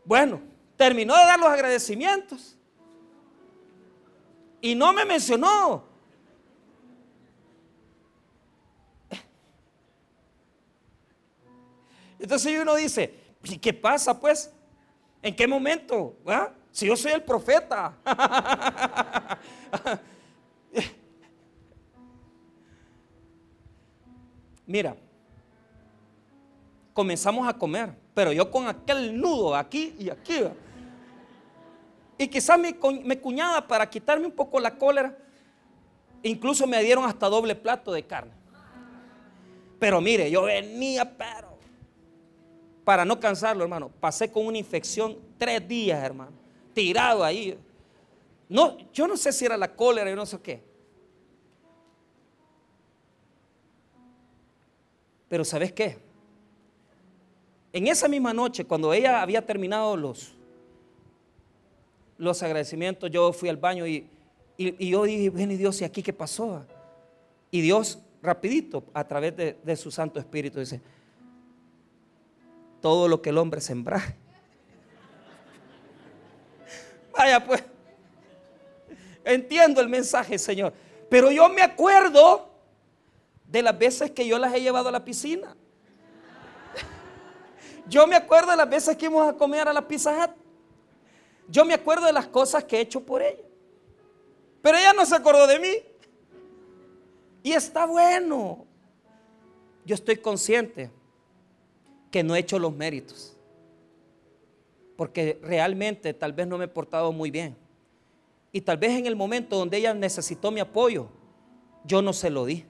Bueno, 0.09 0.41
terminó 0.79 1.15
de 1.15 1.27
dar 1.27 1.39
los 1.39 1.51
agradecimientos. 1.51 2.57
Y 4.59 4.75
no 4.75 4.91
me 4.95 5.05
mencionó. 5.05 5.85
Entonces 12.19 12.59
uno 12.59 12.75
dice, 12.75 13.21
¿y 13.45 13.59
qué 13.59 13.75
pasa 13.75 14.19
pues? 14.19 14.51
¿En 15.21 15.37
qué 15.37 15.47
momento? 15.47 16.17
¿Ah? 16.27 16.53
Si 16.73 16.87
yo 16.87 16.97
soy 16.97 17.13
el 17.13 17.23
profeta. 17.23 17.95
Mira, 24.65 24.97
comenzamos 26.95 27.47
a 27.47 27.53
comer, 27.53 27.95
pero 28.19 28.33
yo 28.33 28.51
con 28.51 28.67
aquel 28.67 29.17
nudo 29.17 29.55
aquí 29.55 29.95
y 29.97 30.11
aquí. 30.11 30.41
Y 32.19 32.27
quizás 32.27 32.59
mi, 32.59 32.75
mi 33.05 33.17
cuñada, 33.17 33.65
para 33.65 33.89
quitarme 33.89 34.27
un 34.27 34.33
poco 34.33 34.59
la 34.59 34.77
cólera, 34.77 35.17
incluso 36.25 36.67
me 36.67 36.83
dieron 36.83 37.05
hasta 37.05 37.29
doble 37.29 37.55
plato 37.55 37.93
de 37.93 38.05
carne. 38.05 38.33
Pero 39.79 40.01
mire, 40.01 40.29
yo 40.33 40.43
venía, 40.43 41.17
pero 41.17 41.57
para 42.83 43.05
no 43.05 43.21
cansarlo, 43.21 43.63
hermano, 43.63 43.89
pasé 43.89 44.33
con 44.33 44.47
una 44.47 44.59
infección 44.59 45.17
tres 45.39 45.69
días, 45.69 46.03
hermano, 46.03 46.33
tirado 46.75 47.23
ahí. 47.23 47.57
No, 48.49 48.79
yo 48.93 49.07
no 49.07 49.17
sé 49.17 49.31
si 49.31 49.45
era 49.45 49.57
la 49.57 49.77
cólera, 49.77 50.11
yo 50.11 50.17
no 50.17 50.27
sé 50.27 50.41
qué. 50.41 50.61
Pero 55.29 55.45
¿sabes 55.45 55.73
qué? 55.73 56.08
En 57.79 57.87
esa 57.87 58.09
misma 58.09 58.35
noche, 58.35 58.65
cuando 58.65 58.93
ella 58.93 59.23
había 59.23 59.47
terminado 59.47 59.97
los, 59.97 60.35
los 62.17 62.43
agradecimientos, 62.43 63.09
yo 63.09 63.33
fui 63.33 63.49
al 63.49 63.57
baño 63.57 63.87
y, 63.87 64.11
yo 64.59 65.05
dije, 65.05 65.31
ven 65.31 65.57
Dios, 65.57 65.81
¿y 65.81 65.85
aquí 65.85 66.03
qué 66.03 66.13
pasó? 66.13 66.67
Y 67.53 67.61
Dios, 67.61 68.01
rapidito, 68.21 68.83
a 68.93 69.07
través 69.07 69.37
de, 69.37 69.61
de 69.63 69.77
su 69.77 69.93
Santo 69.93 70.19
Espíritu, 70.19 70.59
dice, 70.59 70.81
todo 72.81 73.07
lo 73.07 73.23
que 73.23 73.31
el 73.31 73.39
hombre 73.39 73.61
sembra. 73.61 74.03
Vaya 77.17 77.47
pues, 77.47 77.63
entiendo 79.25 79.81
el 79.81 79.89
mensaje, 79.89 80.37
Señor. 80.37 80.73
Pero 81.09 81.31
yo 81.31 81.49
me 81.49 81.63
acuerdo 81.63 82.51
de 83.47 83.63
las 83.63 83.79
veces 83.79 84.11
que 84.11 84.27
yo 84.27 84.37
las 84.41 84.53
he 84.53 84.63
llevado 84.63 84.89
a 84.89 84.91
la 84.91 85.05
piscina. 85.05 85.55
Yo 87.89 88.07
me 88.07 88.17
acuerdo 88.17 88.51
de 88.51 88.57
las 88.57 88.69
veces 88.69 88.97
que 88.97 89.07
íbamos 89.07 89.29
a 89.29 89.37
comer 89.37 89.67
a 89.67 89.73
la 89.73 89.87
Pizza 89.87 90.35
Yo 91.49 91.65
me 91.65 91.75
acuerdo 91.75 92.07
de 92.07 92.13
las 92.13 92.27
cosas 92.27 92.65
que 92.65 92.77
he 92.77 92.81
hecho 92.81 93.01
por 93.01 93.23
ella. 93.23 93.43
Pero 94.61 94.77
ella 94.77 94.93
no 94.93 95.07
se 95.07 95.15
acordó 95.15 95.47
de 95.47 95.59
mí. 95.59 95.73
Y 97.43 97.53
está 97.53 97.87
bueno. 97.87 98.67
Yo 99.87 99.95
estoy 99.95 100.17
consciente 100.17 100.91
que 102.11 102.23
no 102.23 102.37
he 102.37 102.41
hecho 102.41 102.59
los 102.59 102.75
méritos. 102.75 103.35
Porque 104.97 105.39
realmente 105.43 106.13
tal 106.13 106.33
vez 106.33 106.47
no 106.47 106.59
me 106.59 106.65
he 106.67 106.69
portado 106.69 107.11
muy 107.11 107.31
bien. 107.31 107.57
Y 108.53 108.61
tal 108.61 108.77
vez 108.77 108.91
en 108.99 109.07
el 109.07 109.17
momento 109.17 109.57
donde 109.57 109.79
ella 109.79 109.95
necesitó 109.95 110.51
mi 110.51 110.61
apoyo, 110.61 111.09
yo 111.85 112.03
no 112.03 112.13
se 112.13 112.29
lo 112.29 112.45
di. 112.45 112.67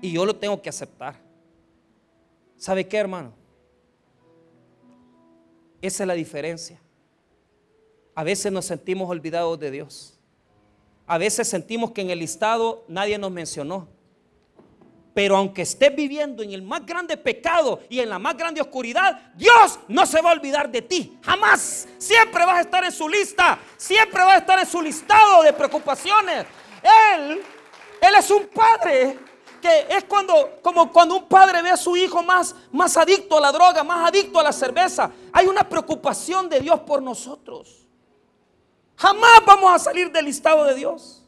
Y 0.00 0.12
yo 0.12 0.24
lo 0.24 0.34
tengo 0.34 0.60
que 0.60 0.70
aceptar. 0.70 1.20
¿Sabe 2.56 2.88
qué, 2.88 2.96
hermano? 2.96 3.37
Esa 5.80 6.02
es 6.02 6.06
la 6.06 6.14
diferencia. 6.14 6.80
A 8.14 8.24
veces 8.24 8.50
nos 8.50 8.64
sentimos 8.64 9.08
olvidados 9.08 9.58
de 9.60 9.70
Dios. 9.70 10.18
A 11.06 11.18
veces 11.18 11.48
sentimos 11.48 11.92
que 11.92 12.00
en 12.00 12.10
el 12.10 12.18
listado 12.18 12.84
nadie 12.88 13.16
nos 13.16 13.30
mencionó. 13.30 13.88
Pero 15.14 15.36
aunque 15.36 15.62
estés 15.62 15.94
viviendo 15.96 16.42
en 16.42 16.52
el 16.52 16.62
más 16.62 16.84
grande 16.84 17.16
pecado 17.16 17.80
y 17.88 18.00
en 18.00 18.08
la 18.08 18.18
más 18.18 18.36
grande 18.36 18.60
oscuridad, 18.60 19.32
Dios 19.34 19.78
no 19.88 20.06
se 20.06 20.20
va 20.20 20.30
a 20.30 20.32
olvidar 20.34 20.70
de 20.70 20.82
ti. 20.82 21.18
Jamás. 21.22 21.88
Siempre 21.98 22.44
vas 22.44 22.58
a 22.58 22.60
estar 22.60 22.84
en 22.84 22.92
su 22.92 23.08
lista. 23.08 23.58
Siempre 23.76 24.20
vas 24.22 24.34
a 24.34 24.38
estar 24.38 24.58
en 24.58 24.66
su 24.66 24.82
listado 24.82 25.42
de 25.42 25.52
preocupaciones. 25.52 26.44
Él, 27.14 27.40
Él 28.00 28.14
es 28.16 28.30
un 28.30 28.46
padre 28.48 29.18
que 29.60 29.86
es 29.90 30.04
cuando, 30.04 30.58
como 30.62 30.92
cuando 30.92 31.16
un 31.16 31.24
padre 31.24 31.62
ve 31.62 31.70
a 31.70 31.76
su 31.76 31.96
hijo 31.96 32.22
más, 32.22 32.54
más 32.72 32.96
adicto 32.96 33.38
a 33.38 33.40
la 33.40 33.52
droga, 33.52 33.84
más 33.84 34.08
adicto 34.08 34.38
a 34.38 34.42
la 34.42 34.52
cerveza. 34.52 35.10
Hay 35.32 35.46
una 35.46 35.68
preocupación 35.68 36.48
de 36.48 36.60
Dios 36.60 36.80
por 36.80 37.02
nosotros. 37.02 37.86
Jamás 38.96 39.40
vamos 39.46 39.72
a 39.72 39.78
salir 39.78 40.10
del 40.10 40.24
listado 40.24 40.64
de 40.64 40.74
Dios. 40.74 41.24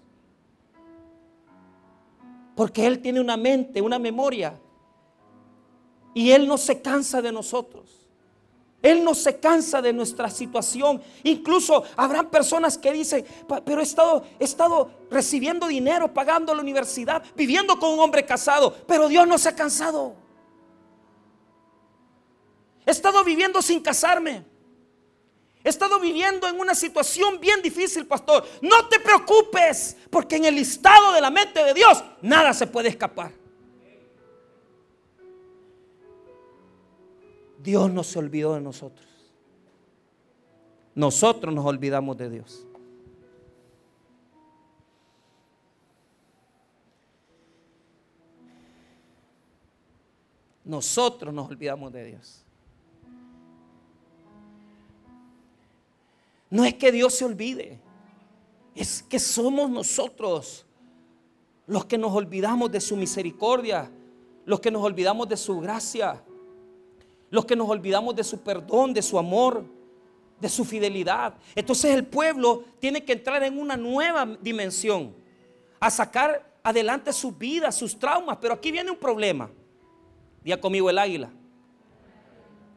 Porque 2.56 2.86
Él 2.86 3.00
tiene 3.00 3.20
una 3.20 3.36
mente, 3.36 3.80
una 3.80 3.98
memoria. 3.98 4.58
Y 6.14 6.32
Él 6.32 6.46
no 6.48 6.58
se 6.58 6.82
cansa 6.82 7.22
de 7.22 7.32
nosotros. 7.32 7.99
Él 8.82 9.04
no 9.04 9.14
se 9.14 9.38
cansa 9.38 9.82
de 9.82 9.92
nuestra 9.92 10.30
situación. 10.30 11.02
Incluso 11.24 11.84
habrán 11.96 12.30
personas 12.30 12.78
que 12.78 12.92
dicen, 12.92 13.24
pero 13.64 13.80
he 13.80 13.84
estado, 13.84 14.24
he 14.38 14.44
estado 14.44 14.90
recibiendo 15.10 15.66
dinero, 15.66 16.12
pagando 16.12 16.54
la 16.54 16.62
universidad, 16.62 17.22
viviendo 17.36 17.78
con 17.78 17.92
un 17.92 18.00
hombre 18.00 18.24
casado, 18.24 18.74
pero 18.86 19.08
Dios 19.08 19.26
no 19.26 19.36
se 19.36 19.50
ha 19.50 19.54
cansado. 19.54 20.14
He 22.86 22.90
estado 22.90 23.22
viviendo 23.22 23.60
sin 23.60 23.80
casarme. 23.80 24.44
He 25.62 25.68
estado 25.68 26.00
viviendo 26.00 26.48
en 26.48 26.58
una 26.58 26.74
situación 26.74 27.38
bien 27.38 27.60
difícil, 27.60 28.06
pastor. 28.06 28.46
No 28.62 28.88
te 28.88 28.98
preocupes, 28.98 29.96
porque 30.10 30.36
en 30.36 30.46
el 30.46 30.54
listado 30.54 31.12
de 31.12 31.20
la 31.20 31.30
mente 31.30 31.62
de 31.62 31.74
Dios 31.74 32.02
nada 32.22 32.54
se 32.54 32.66
puede 32.66 32.88
escapar. 32.88 33.39
Dios 37.62 37.90
no 37.90 38.02
se 38.02 38.18
olvidó 38.18 38.54
de 38.54 38.60
nosotros. 38.60 39.06
Nosotros 40.94 41.54
nos 41.54 41.64
olvidamos 41.64 42.16
de 42.16 42.30
Dios. 42.30 42.66
Nosotros 50.64 51.34
nos 51.34 51.48
olvidamos 51.48 51.92
de 51.92 52.04
Dios. 52.04 52.44
No 56.48 56.64
es 56.64 56.74
que 56.74 56.90
Dios 56.90 57.14
se 57.14 57.24
olvide, 57.24 57.78
es 58.74 59.02
que 59.02 59.18
somos 59.18 59.70
nosotros 59.70 60.66
los 61.66 61.84
que 61.84 61.96
nos 61.96 62.12
olvidamos 62.12 62.72
de 62.72 62.80
su 62.80 62.96
misericordia, 62.96 63.88
los 64.44 64.58
que 64.60 64.70
nos 64.70 64.82
olvidamos 64.82 65.28
de 65.28 65.36
su 65.36 65.60
gracia 65.60 66.24
los 67.30 67.44
que 67.44 67.56
nos 67.56 67.68
olvidamos 67.68 68.14
de 68.14 68.24
su 68.24 68.40
perdón, 68.40 68.92
de 68.92 69.02
su 69.02 69.18
amor, 69.18 69.64
de 70.40 70.48
su 70.48 70.64
fidelidad. 70.64 71.34
Entonces 71.54 71.94
el 71.94 72.04
pueblo 72.04 72.64
tiene 72.78 73.04
que 73.04 73.12
entrar 73.12 73.42
en 73.42 73.58
una 73.58 73.76
nueva 73.76 74.26
dimensión, 74.40 75.14
a 75.78 75.90
sacar 75.90 76.58
adelante 76.62 77.12
su 77.12 77.32
vida, 77.32 77.70
sus 77.72 77.98
traumas. 77.98 78.38
Pero 78.40 78.54
aquí 78.54 78.72
viene 78.72 78.90
un 78.90 78.96
problema. 78.98 79.50
Diga 80.42 80.58
conmigo 80.58 80.90
el 80.90 80.98
águila. 80.98 81.30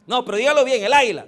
No, 0.05 0.23
pero 0.23 0.37
dígalo 0.37 0.63
bien, 0.63 0.83
el 0.83 0.93
águila. 0.93 1.25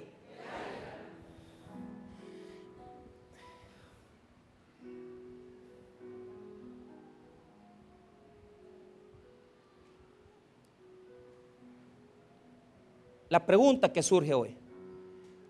La 13.28 13.44
pregunta 13.44 13.92
que 13.92 14.02
surge 14.02 14.34
hoy. 14.34 14.56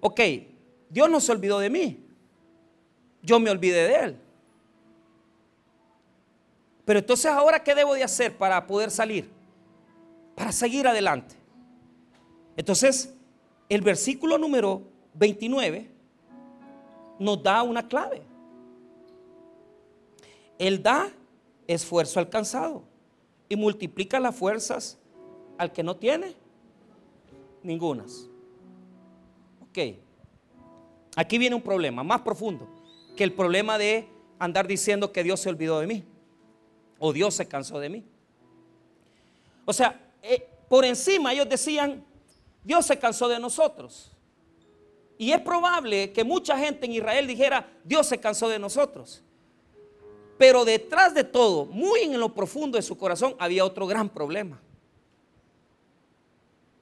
Ok, 0.00 0.20
Dios 0.88 1.10
no 1.10 1.20
se 1.20 1.32
olvidó 1.32 1.58
de 1.58 1.70
mí. 1.70 2.04
Yo 3.22 3.40
me 3.40 3.50
olvidé 3.50 3.88
de 3.88 3.94
Él. 3.96 4.20
Pero 6.84 7.00
entonces 7.00 7.26
ahora, 7.26 7.62
¿qué 7.62 7.74
debo 7.74 7.94
de 7.94 8.04
hacer 8.04 8.36
para 8.36 8.64
poder 8.66 8.90
salir? 8.90 9.28
Para 10.36 10.52
seguir 10.52 10.86
adelante. 10.86 11.34
Entonces, 12.56 13.12
el 13.68 13.82
versículo 13.82 14.38
número 14.38 14.82
29 15.14 15.90
nos 17.18 17.42
da 17.42 17.62
una 17.62 17.86
clave. 17.88 18.22
Él 20.58 20.82
da 20.82 21.10
esfuerzo 21.66 22.20
alcanzado 22.20 22.84
y 23.48 23.56
multiplica 23.56 24.20
las 24.20 24.36
fuerzas 24.36 24.98
al 25.58 25.72
que 25.72 25.82
no 25.82 25.96
tiene 25.96 26.34
ningunas. 27.66 28.28
Ok. 29.68 29.78
Aquí 31.16 31.38
viene 31.38 31.56
un 31.56 31.62
problema 31.62 32.02
más 32.02 32.20
profundo 32.22 32.68
que 33.16 33.24
el 33.24 33.32
problema 33.32 33.78
de 33.78 34.08
andar 34.38 34.66
diciendo 34.66 35.12
que 35.12 35.22
Dios 35.22 35.40
se 35.40 35.48
olvidó 35.48 35.80
de 35.80 35.86
mí 35.86 36.04
o 36.98 37.12
Dios 37.12 37.34
se 37.34 37.46
cansó 37.46 37.78
de 37.78 37.88
mí. 37.88 38.04
O 39.64 39.72
sea, 39.72 40.00
eh, 40.22 40.48
por 40.68 40.84
encima 40.84 41.32
ellos 41.32 41.48
decían, 41.48 42.04
Dios 42.62 42.86
se 42.86 42.98
cansó 42.98 43.28
de 43.28 43.38
nosotros. 43.38 44.12
Y 45.18 45.32
es 45.32 45.40
probable 45.40 46.12
que 46.12 46.24
mucha 46.24 46.58
gente 46.58 46.86
en 46.86 46.92
Israel 46.92 47.26
dijera, 47.26 47.68
Dios 47.84 48.06
se 48.06 48.18
cansó 48.18 48.48
de 48.48 48.58
nosotros. 48.58 49.22
Pero 50.38 50.64
detrás 50.64 51.14
de 51.14 51.24
todo, 51.24 51.64
muy 51.66 52.00
en 52.00 52.20
lo 52.20 52.34
profundo 52.34 52.76
de 52.76 52.82
su 52.82 52.98
corazón, 52.98 53.34
había 53.38 53.64
otro 53.64 53.86
gran 53.86 54.10
problema. 54.10 54.60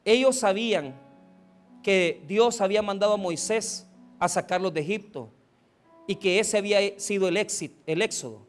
Ellos 0.05 0.37
sabían 0.37 0.95
que 1.83 2.23
Dios 2.27 2.61
había 2.61 2.83
mandado 2.83 3.15
a 3.15 3.17
Moisés 3.17 3.87
a 4.19 4.29
sacarlos 4.29 4.73
de 4.73 4.81
Egipto 4.81 5.31
y 6.07 6.17
que 6.17 6.39
ese 6.39 6.59
había 6.59 6.99
sido 6.99 7.29
el, 7.29 7.37
éxito, 7.37 7.75
el 7.87 8.03
éxodo. 8.03 8.47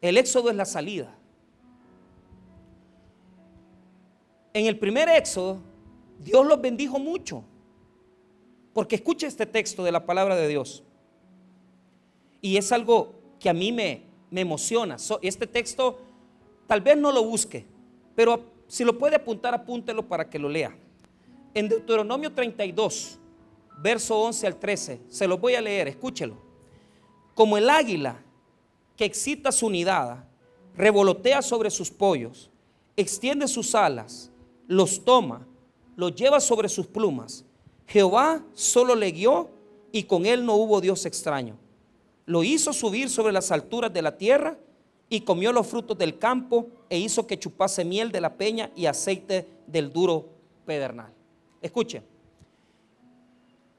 El 0.00 0.18
éxodo 0.18 0.50
es 0.50 0.56
la 0.56 0.64
salida. 0.64 1.16
En 4.52 4.66
el 4.66 4.78
primer 4.78 5.08
éxodo, 5.08 5.58
Dios 6.18 6.46
los 6.46 6.60
bendijo 6.60 6.98
mucho. 6.98 7.44
Porque 8.72 8.96
escuche 8.96 9.26
este 9.26 9.46
texto 9.46 9.84
de 9.84 9.92
la 9.92 10.06
palabra 10.06 10.36
de 10.36 10.48
Dios. 10.48 10.82
Y 12.40 12.56
es 12.56 12.72
algo 12.72 13.14
que 13.38 13.48
a 13.48 13.52
mí 13.52 13.72
me, 13.72 14.02
me 14.30 14.40
emociona. 14.40 14.96
este 15.20 15.46
texto 15.46 15.98
tal 16.66 16.80
vez 16.80 16.96
no 16.96 17.12
lo 17.12 17.22
busque, 17.24 17.66
pero 18.14 18.51
si 18.66 18.84
lo 18.84 18.98
puede 18.98 19.16
apuntar, 19.16 19.54
apúntelo 19.54 20.06
para 20.06 20.28
que 20.28 20.38
lo 20.38 20.48
lea. 20.48 20.76
En 21.54 21.68
Deuteronomio 21.68 22.32
32, 22.32 23.18
verso 23.78 24.18
11 24.18 24.46
al 24.46 24.58
13, 24.58 25.00
se 25.08 25.28
lo 25.28 25.38
voy 25.38 25.54
a 25.54 25.60
leer, 25.60 25.88
escúchelo. 25.88 26.36
Como 27.34 27.56
el 27.56 27.68
águila 27.68 28.22
que 28.96 29.04
excita 29.04 29.52
su 29.52 29.68
nidada, 29.68 30.28
revolotea 30.76 31.42
sobre 31.42 31.70
sus 31.70 31.90
pollos, 31.90 32.50
extiende 32.96 33.48
sus 33.48 33.74
alas, 33.74 34.30
los 34.66 35.04
toma, 35.04 35.46
los 35.96 36.14
lleva 36.14 36.40
sobre 36.40 36.68
sus 36.68 36.86
plumas. 36.86 37.44
Jehová 37.86 38.44
solo 38.54 38.94
le 38.94 39.10
guió 39.10 39.50
y 39.90 40.04
con 40.04 40.24
él 40.24 40.46
no 40.46 40.54
hubo 40.54 40.80
Dios 40.80 41.04
extraño. 41.04 41.58
Lo 42.24 42.42
hizo 42.42 42.72
subir 42.72 43.10
sobre 43.10 43.32
las 43.32 43.50
alturas 43.50 43.92
de 43.92 44.02
la 44.02 44.16
tierra 44.16 44.58
y 45.08 45.20
comió 45.20 45.52
los 45.52 45.66
frutos 45.66 45.98
del 45.98 46.18
campo 46.18 46.68
e 46.92 46.98
hizo 46.98 47.26
que 47.26 47.38
chupase 47.38 47.86
miel 47.86 48.12
de 48.12 48.20
la 48.20 48.36
peña 48.36 48.70
y 48.76 48.84
aceite 48.84 49.48
del 49.66 49.90
duro 49.90 50.28
pedernal. 50.66 51.10
Escuche, 51.62 52.02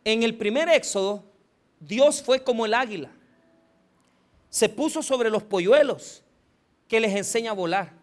en 0.03 0.23
el 0.23 0.35
primer 0.35 0.67
éxodo, 0.69 1.23
Dios 1.79 2.23
fue 2.23 2.43
como 2.43 2.65
el 2.65 2.73
águila. 2.73 3.11
Se 4.49 4.67
puso 4.67 5.03
sobre 5.03 5.29
los 5.29 5.43
polluelos 5.43 6.23
que 6.87 6.99
les 6.99 7.15
enseña 7.15 7.51
a 7.51 7.53
volar. 7.53 7.93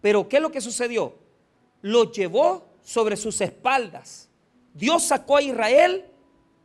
Pero 0.00 0.26
¿qué 0.26 0.36
es 0.36 0.42
lo 0.42 0.50
que 0.50 0.62
sucedió? 0.62 1.14
Lo 1.82 2.10
llevó 2.10 2.66
sobre 2.82 3.14
sus 3.14 3.42
espaldas. 3.42 4.30
Dios 4.72 5.02
sacó 5.02 5.36
a 5.36 5.42
Israel 5.42 6.06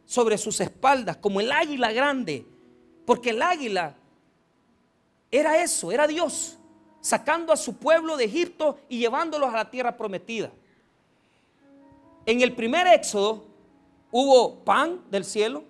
sobre 0.06 0.38
sus 0.38 0.62
espaldas, 0.62 1.18
como 1.18 1.42
el 1.42 1.52
águila 1.52 1.92
grande, 1.92 2.46
porque 3.06 3.32
el 3.32 3.42
águila 3.42 3.98
era 5.30 5.62
eso, 5.62 5.92
era 5.92 6.08
Dios, 6.08 6.59
sacando 7.02 7.54
a 7.54 7.58
su 7.58 7.76
pueblo 7.78 8.18
de 8.18 8.26
Egipto 8.26 8.80
y 8.90 9.00
llevándolos 9.00 9.50
a 9.54 9.58
la 9.58 9.70
tierra 9.70 9.96
prometida. 9.96 10.52
En 12.26 12.42
el 12.42 12.56
primer 12.56 12.88
éxodo 12.88 13.46
hubo 14.12 14.64
pan 14.64 15.02
del 15.10 15.26
cielo, 15.26 15.64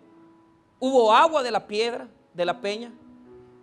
hubo 0.80 1.14
agua 1.14 1.44
de 1.44 1.52
la 1.52 1.68
piedra, 1.68 2.08
de 2.34 2.46
la 2.46 2.60
peña. 2.60 2.92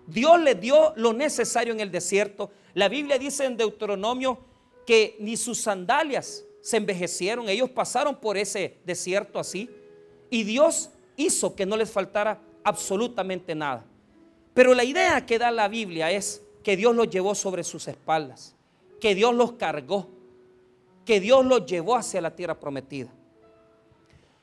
Dios 0.06 0.40
les 0.40 0.60
dio 0.60 0.92
lo 0.96 1.12
necesario 1.12 1.72
en 1.72 1.80
el 1.80 1.90
desierto. 1.90 2.50
La 2.74 2.88
Biblia 2.88 3.18
dice 3.18 3.44
en 3.44 3.56
Deuteronomio 3.56 4.38
que 4.86 5.16
ni 5.18 5.36
sus 5.36 5.60
sandalias 5.60 6.44
se 6.60 6.76
envejecieron, 6.76 7.48
ellos 7.48 7.70
pasaron 7.70 8.16
por 8.16 8.36
ese 8.36 8.78
desierto 8.84 9.38
así. 9.38 9.70
Y 10.30 10.44
Dios 10.44 10.90
hizo 11.16 11.54
que 11.54 11.66
no 11.66 11.76
les 11.76 11.90
faltara 11.90 12.40
absolutamente 12.64 13.54
nada. 13.54 13.84
Pero 14.54 14.74
la 14.74 14.84
idea 14.84 15.24
que 15.26 15.38
da 15.38 15.50
la 15.50 15.68
Biblia 15.68 16.10
es 16.10 16.42
que 16.66 16.76
Dios 16.76 16.96
los 16.96 17.08
llevó 17.08 17.36
sobre 17.36 17.62
sus 17.62 17.86
espaldas, 17.86 18.52
que 19.00 19.14
Dios 19.14 19.32
los 19.32 19.52
cargó, 19.52 20.08
que 21.04 21.20
Dios 21.20 21.46
los 21.46 21.64
llevó 21.64 21.94
hacia 21.94 22.20
la 22.20 22.34
tierra 22.34 22.58
prometida. 22.58 23.08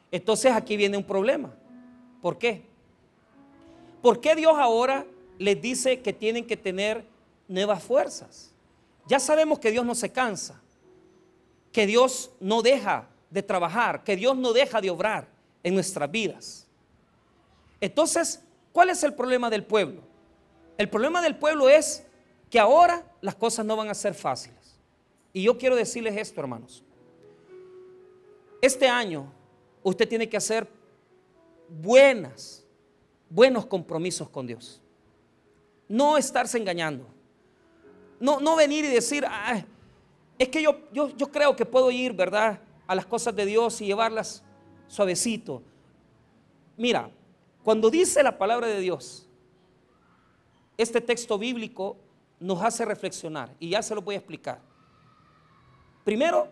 Entonces 0.09 0.53
aquí 0.53 0.77
viene 0.77 0.95
un 0.95 1.03
problema. 1.03 1.53
¿Por 2.21 2.37
qué? 2.37 2.63
¿Por 4.01 4.21
qué 4.21 4.37
Dios 4.37 4.53
ahora 4.57 5.05
les 5.37 5.61
dice 5.61 5.99
que 5.99 6.13
tienen 6.13 6.47
que 6.47 6.55
tener 6.55 7.05
nuevas 7.49 7.83
fuerzas? 7.83 8.53
Ya 9.05 9.19
sabemos 9.19 9.59
que 9.59 9.71
Dios 9.71 9.85
no 9.85 9.93
se 9.93 10.09
cansa, 10.09 10.61
que 11.73 11.85
Dios 11.85 12.31
no 12.39 12.61
deja 12.61 13.09
de 13.31 13.43
trabajar, 13.43 14.05
que 14.05 14.15
Dios 14.15 14.37
no 14.37 14.53
deja 14.53 14.79
de 14.79 14.89
obrar 14.89 15.27
en 15.61 15.73
nuestras 15.73 16.09
vidas. 16.09 16.67
Entonces, 17.81 18.41
¿cuál 18.71 18.91
es 18.91 19.03
el 19.03 19.13
problema 19.13 19.49
del 19.49 19.65
pueblo? 19.65 19.99
El 20.77 20.87
problema 20.89 21.21
del 21.21 21.35
pueblo 21.35 21.67
es 21.67 22.05
que 22.53 22.59
ahora 22.59 23.03
las 23.19 23.33
cosas 23.33 23.65
no 23.65 23.75
van 23.75 23.89
a 23.89 23.95
ser 23.95 24.13
fáciles. 24.13 24.79
Y 25.33 25.41
yo 25.41 25.57
quiero 25.57 25.75
decirles 25.75 26.15
esto, 26.15 26.39
hermanos. 26.39 26.83
Este 28.61 28.87
año 28.87 29.33
usted 29.81 30.07
tiene 30.07 30.29
que 30.29 30.37
hacer 30.37 30.67
buenas, 31.67 32.63
buenos 33.27 33.65
compromisos 33.65 34.29
con 34.29 34.45
Dios. 34.45 34.79
No 35.89 36.15
estarse 36.15 36.59
engañando. 36.59 37.07
No, 38.19 38.39
no 38.39 38.55
venir 38.55 38.85
y 38.85 38.89
decir, 38.89 39.25
es 40.37 40.49
que 40.49 40.61
yo, 40.61 40.77
yo, 40.91 41.09
yo 41.09 41.31
creo 41.31 41.55
que 41.55 41.65
puedo 41.65 41.89
ir, 41.89 42.13
¿verdad? 42.13 42.59
A 42.85 42.93
las 42.93 43.07
cosas 43.07 43.35
de 43.35 43.47
Dios 43.47 43.81
y 43.81 43.87
llevarlas 43.87 44.43
suavecito. 44.85 45.63
Mira, 46.77 47.09
cuando 47.63 47.89
dice 47.89 48.21
la 48.21 48.37
palabra 48.37 48.67
de 48.67 48.79
Dios, 48.79 49.27
este 50.77 51.01
texto 51.01 51.39
bíblico 51.39 51.97
nos 52.43 52.61
hace 52.61 52.83
reflexionar 52.83 53.55
y 53.57 53.69
ya 53.69 53.81
se 53.81 53.95
lo 53.95 54.01
voy 54.01 54.15
a 54.15 54.17
explicar. 54.17 54.59
Primero, 56.03 56.49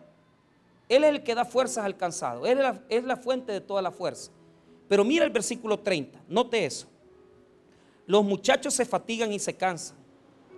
Él 0.88 1.04
es 1.04 1.10
el 1.10 1.24
que 1.24 1.36
da 1.36 1.44
fuerzas 1.44 1.84
al 1.84 1.98
cansado, 1.98 2.46
Él 2.46 2.60
es 2.60 2.64
la, 2.64 2.82
es 2.88 3.04
la 3.04 3.18
fuente 3.18 3.52
de 3.52 3.60
toda 3.60 3.82
la 3.82 3.92
fuerza. 3.92 4.32
Pero 4.88 5.04
mira 5.04 5.26
el 5.26 5.32
versículo 5.32 5.78
30, 5.78 6.18
note 6.30 6.66
eso. 6.66 6.88
Los 8.08 8.24
muchachos 8.24 8.74
se 8.74 8.86
fatigan 8.86 9.34
y 9.34 9.40
se 9.40 9.54
cansan, 9.54 9.98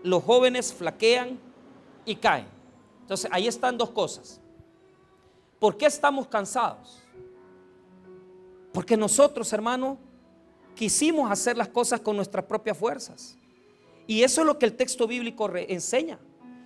los 0.04 0.24
jóvenes 0.24 0.72
flaquean 0.72 1.40
y 2.06 2.16
caen. 2.16 2.46
Entonces 3.02 3.28
ahí 3.34 3.48
están 3.48 3.76
dos 3.76 3.90
cosas. 3.90 4.40
¿Por 5.58 5.78
qué 5.78 5.88
estamos 5.88 6.28
cansados? 6.28 7.02
Porque 8.72 8.96
nosotros, 8.96 9.52
hermano, 9.52 9.98
quisimos 10.76 11.32
hacer 11.32 11.58
las 11.58 11.70
cosas 11.70 12.02
con 12.02 12.16
nuestras 12.16 12.46
propias 12.46 12.78
fuerzas. 12.78 13.36
Y 14.08 14.24
eso 14.24 14.42
es 14.42 14.48
lo 14.48 14.60
que 14.60 14.66
el 14.66 14.76
texto 14.76 15.08
bíblico 15.08 15.50
enseña. 15.56 16.20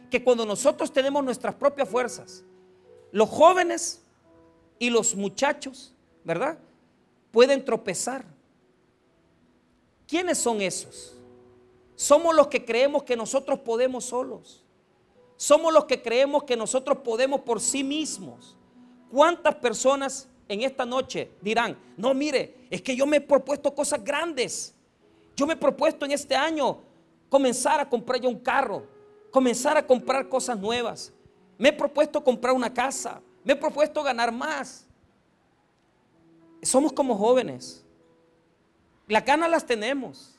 Que 0.10 0.23
cuando 0.23 0.45
nosotros 0.45 0.91
tenemos 0.91 1.23
nuestras 1.23 1.56
propias 1.56 1.89
fuerzas, 1.89 2.43
los 3.12 3.30
jóvenes 3.30 4.02
y 4.80 4.89
los 4.89 5.15
muchachos, 5.15 5.93
¿verdad? 6.23 6.58
Pueden 7.32 7.63
tropezar. 7.63 8.26
¿Quiénes 10.08 10.38
son 10.38 10.62
esos? 10.62 11.13
Somos 11.95 12.36
los 12.36 12.47
que 12.47 12.63
creemos 12.63 13.04
que 13.04 13.17
nosotros 13.17 13.60
podemos 13.60 14.06
solos. 14.06 14.63
Somos 15.36 15.73
los 15.73 15.86
que 15.86 16.02
creemos 16.02 16.43
que 16.43 16.56
nosotros 16.56 17.00
podemos 17.04 17.41
por 17.41 17.60
sí 17.60 17.84
mismos. 17.84 18.56
¿Cuántas 19.12 19.56
personas 19.56 20.28
en 20.47 20.62
esta 20.62 20.86
noche 20.86 21.32
dirán, 21.41 21.78
no, 21.97 22.13
mire, 22.13 22.67
es 22.69 22.82
que 22.82 22.95
yo 22.95 23.06
me 23.06 23.17
he 23.17 23.21
propuesto 23.21 23.73
cosas 23.73 24.04
grandes. 24.04 24.73
Yo 25.36 25.45
me 25.45 25.54
he 25.54 25.58
propuesto 25.58 26.06
en 26.06 26.12
este 26.12 26.36
año 26.36 26.80
comenzar 27.29 27.79
a 27.79 27.89
comprar 27.89 28.21
ya 28.21 28.29
un 28.29 28.39
carro, 28.39 28.87
comenzar 29.31 29.77
a 29.77 29.85
comprar 29.85 30.27
cosas 30.29 30.57
nuevas. 30.57 31.13
Me 31.57 31.69
he 31.69 31.73
propuesto 31.73 32.23
comprar 32.23 32.53
una 32.53 32.73
casa, 32.73 33.21
me 33.43 33.53
he 33.53 33.55
propuesto 33.55 34.03
ganar 34.03 34.31
más. 34.31 34.85
Somos 36.61 36.93
como 36.93 37.17
jóvenes. 37.17 37.83
Las 39.07 39.23
ganas 39.23 39.49
las 39.49 39.65
tenemos. 39.65 40.35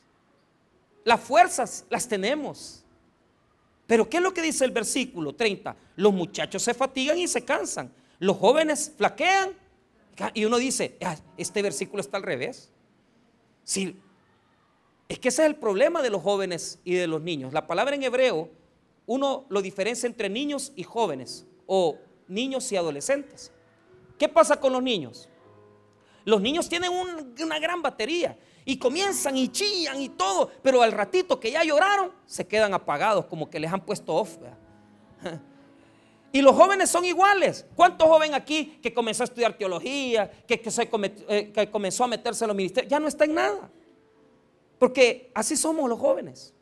Las 1.03 1.19
fuerzas 1.19 1.85
las 1.89 2.07
tenemos. 2.07 2.83
Pero 3.87 4.07
¿qué 4.07 4.17
es 4.17 4.23
lo 4.23 4.33
que 4.33 4.41
dice 4.41 4.65
el 4.65 4.71
versículo 4.71 5.33
30? 5.33 5.75
Los 5.95 6.13
muchachos 6.13 6.61
se 6.61 6.73
fatigan 6.73 7.17
y 7.17 7.27
se 7.27 7.43
cansan. 7.43 7.91
Los 8.19 8.37
jóvenes 8.37 8.93
flaquean 8.95 9.53
y 10.33 10.45
uno 10.45 10.57
dice, 10.57 10.97
ah, 11.03 11.15
este 11.37 11.61
versículo 11.61 12.01
está 12.01 12.17
al 12.17 12.23
revés. 12.23 12.69
Sí, 13.63 13.99
es 15.09 15.17
que 15.17 15.29
ese 15.29 15.41
es 15.41 15.47
el 15.47 15.55
problema 15.55 16.03
de 16.03 16.11
los 16.11 16.21
jóvenes 16.21 16.79
y 16.83 16.93
de 16.93 17.07
los 17.07 17.21
niños. 17.21 17.51
La 17.51 17.65
palabra 17.65 17.95
en 17.95 18.03
hebreo, 18.03 18.49
uno 19.07 19.45
lo 19.49 19.61
diferencia 19.61 20.05
entre 20.05 20.29
niños 20.29 20.71
y 20.75 20.83
jóvenes 20.83 21.47
o 21.65 21.97
niños 22.27 22.71
y 22.71 22.77
adolescentes. 22.77 23.51
¿Qué 24.19 24.29
pasa 24.29 24.59
con 24.59 24.71
los 24.71 24.83
niños? 24.83 25.27
Los 26.25 26.41
niños 26.41 26.69
tienen 26.69 26.91
una 26.91 27.57
gran 27.57 27.81
batería 27.81 28.37
y 28.63 28.77
comienzan 28.77 29.35
y 29.35 29.47
chillan 29.47 29.99
y 29.99 30.09
todo, 30.09 30.51
pero 30.61 30.83
al 30.83 30.91
ratito 30.91 31.39
que 31.39 31.49
ya 31.49 31.63
lloraron, 31.63 32.11
se 32.27 32.45
quedan 32.45 32.75
apagados, 32.75 33.25
como 33.25 33.49
que 33.49 33.59
les 33.59 33.73
han 33.73 33.83
puesto 33.83 34.15
off. 34.15 34.37
Y 36.31 36.43
los 36.43 36.55
jóvenes 36.55 36.91
son 36.91 37.03
iguales. 37.05 37.65
¿Cuántos 37.75 38.07
jóvenes 38.07 38.35
aquí 38.35 38.77
que 38.83 38.93
comenzó 38.93 39.23
a 39.23 39.25
estudiar 39.25 39.57
teología, 39.57 40.29
que, 40.45 40.61
eh, 41.27 41.51
que 41.51 41.71
comenzó 41.71 42.03
a 42.03 42.07
meterse 42.07 42.43
en 42.43 42.49
los 42.49 42.55
ministerios, 42.55 42.91
ya 42.91 42.99
no 42.99 43.07
está 43.07 43.25
en 43.25 43.33
nada? 43.33 43.71
Porque 44.79 45.29
así 45.35 45.57
somos 45.57 45.89
los 45.89 45.99
jóvenes. 45.99 46.53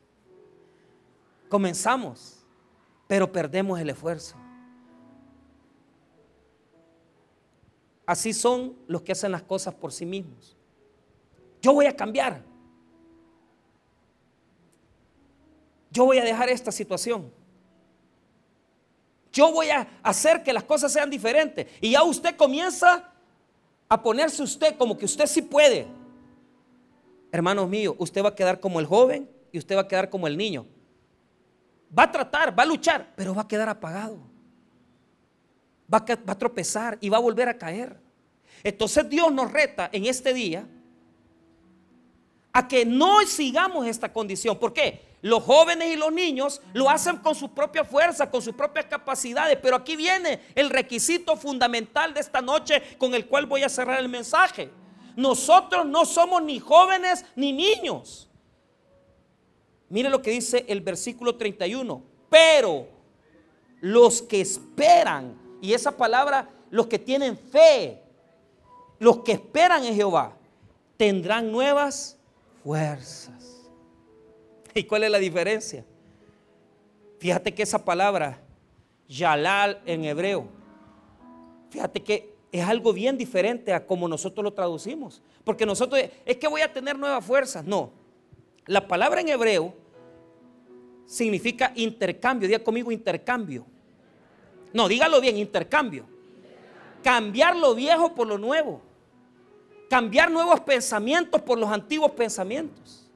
Comenzamos, 1.47 2.43
pero 3.07 3.31
perdemos 3.31 3.79
el 3.79 3.91
esfuerzo. 3.91 4.35
Así 8.05 8.33
son 8.33 8.75
los 8.87 9.01
que 9.03 9.11
hacen 9.11 9.31
las 9.31 9.43
cosas 9.43 9.73
por 9.75 9.93
sí 9.93 10.05
mismos. 10.05 10.57
Yo 11.61 11.73
voy 11.73 11.85
a 11.85 11.95
cambiar. 11.95 12.41
Yo 15.91 16.05
voy 16.05 16.17
a 16.17 16.23
dejar 16.23 16.49
esta 16.49 16.71
situación. 16.71 17.31
Yo 19.31 19.51
voy 19.51 19.69
a 19.69 19.87
hacer 20.01 20.41
que 20.41 20.53
las 20.53 20.63
cosas 20.63 20.91
sean 20.91 21.09
diferentes. 21.09 21.67
Y 21.81 21.91
ya 21.91 22.03
usted 22.03 22.35
comienza 22.35 23.11
a 23.89 24.01
ponerse 24.01 24.41
usted 24.41 24.77
como 24.77 24.97
que 24.97 25.05
usted 25.05 25.27
sí 25.27 25.41
puede. 25.41 25.87
Hermanos 27.31 27.67
míos, 27.67 27.95
usted 27.97 28.23
va 28.23 28.29
a 28.29 28.35
quedar 28.35 28.59
como 28.59 28.79
el 28.79 28.85
joven 28.85 29.29
y 29.51 29.57
usted 29.57 29.75
va 29.75 29.81
a 29.81 29.87
quedar 29.87 30.09
como 30.09 30.27
el 30.27 30.37
niño. 30.37 30.65
Va 31.97 32.03
a 32.03 32.11
tratar, 32.11 32.57
va 32.57 32.63
a 32.63 32.65
luchar, 32.65 33.13
pero 33.15 33.33
va 33.33 33.43
a 33.43 33.47
quedar 33.47 33.69
apagado. 33.69 34.19
Va 35.93 35.99
a, 35.99 36.37
tropezar 36.37 36.97
y 36.99 37.09
va 37.09 37.17
a 37.17 37.21
volver 37.21 37.47
a 37.47 37.57
caer. 37.57 37.97
Entonces 38.63 39.07
Dios 39.09 39.31
nos 39.31 39.51
reta 39.51 39.89
en 39.93 40.05
este 40.05 40.33
día 40.33 40.67
a 42.51 42.67
que 42.67 42.85
no 42.85 43.25
sigamos 43.25 43.87
esta 43.87 44.11
condición. 44.11 44.57
¿Por 44.57 44.73
qué? 44.73 45.05
Los 45.21 45.43
jóvenes 45.43 45.93
y 45.93 45.95
los 45.95 46.11
niños 46.11 46.61
lo 46.73 46.89
hacen 46.89 47.17
con 47.17 47.35
su 47.35 47.53
propia 47.53 47.83
fuerza, 47.83 48.29
con 48.29 48.41
sus 48.41 48.53
propias 48.53 48.85
capacidades. 48.85 49.57
Pero 49.61 49.77
aquí 49.77 49.95
viene 49.95 50.41
el 50.55 50.69
requisito 50.69 51.37
fundamental 51.37 52.13
de 52.13 52.19
esta 52.19 52.41
noche 52.41 52.81
con 52.97 53.13
el 53.13 53.27
cual 53.27 53.45
voy 53.45 53.63
a 53.63 53.69
cerrar 53.69 53.99
el 53.99 54.09
mensaje. 54.09 54.69
Nosotros 55.17 55.83
no 55.87 56.05
somos 56.05 56.43
ni 56.43 56.59
jóvenes 56.59 57.25
ni 57.35 57.51
niños. 57.51 58.29
Mire 59.89 60.11
lo 60.11 60.21
que 60.21 60.29
dice 60.29 60.63
el 60.67 60.79
versículo 60.79 61.35
31. 61.35 62.03
Pero 62.29 62.87
los 63.81 64.21
que 64.21 64.41
esperan, 64.41 65.35
y 65.59 65.73
esa 65.73 65.97
palabra, 65.97 66.47
los 66.69 66.85
que 66.85 66.99
tienen 66.99 67.35
fe, 67.35 67.99
los 68.99 69.23
que 69.23 69.31
esperan 69.31 69.83
en 69.85 69.95
Jehová, 69.95 70.37
tendrán 70.97 71.51
nuevas 71.51 72.15
fuerzas. 72.63 73.63
¿Y 74.75 74.83
cuál 74.83 75.05
es 75.05 75.09
la 75.09 75.17
diferencia? 75.17 75.83
Fíjate 77.17 77.55
que 77.55 77.63
esa 77.63 77.83
palabra, 77.83 78.39
Yalal 79.07 79.81
en 79.87 80.05
hebreo, 80.05 80.47
fíjate 81.71 82.03
que 82.03 82.36
es 82.51 82.65
algo 82.65 82.93
bien 82.93 83.17
diferente 83.17 83.73
a 83.73 83.85
como 83.85 84.07
nosotros 84.07 84.43
lo 84.43 84.53
traducimos. 84.53 85.21
Porque 85.43 85.65
nosotros, 85.65 86.01
es 86.25 86.37
que 86.37 86.47
voy 86.47 86.61
a 86.61 86.71
tener 86.71 86.97
nuevas 86.97 87.23
fuerzas. 87.25 87.65
No. 87.65 87.91
La 88.65 88.87
palabra 88.87 89.21
en 89.21 89.29
hebreo 89.29 89.73
significa 91.05 91.71
intercambio. 91.75 92.47
Diga 92.47 92.63
conmigo 92.63 92.91
intercambio. 92.91 93.65
No, 94.73 94.87
dígalo 94.87 95.21
bien, 95.21 95.37
intercambio. 95.37 96.05
Cambiar 97.03 97.55
lo 97.55 97.75
viejo 97.75 98.13
por 98.13 98.27
lo 98.27 98.37
nuevo. 98.37 98.81
Cambiar 99.89 100.29
nuevos 100.29 100.59
pensamientos 100.61 101.41
por 101.41 101.57
los 101.57 101.69
antiguos 101.69 102.11
pensamientos. 102.11 103.09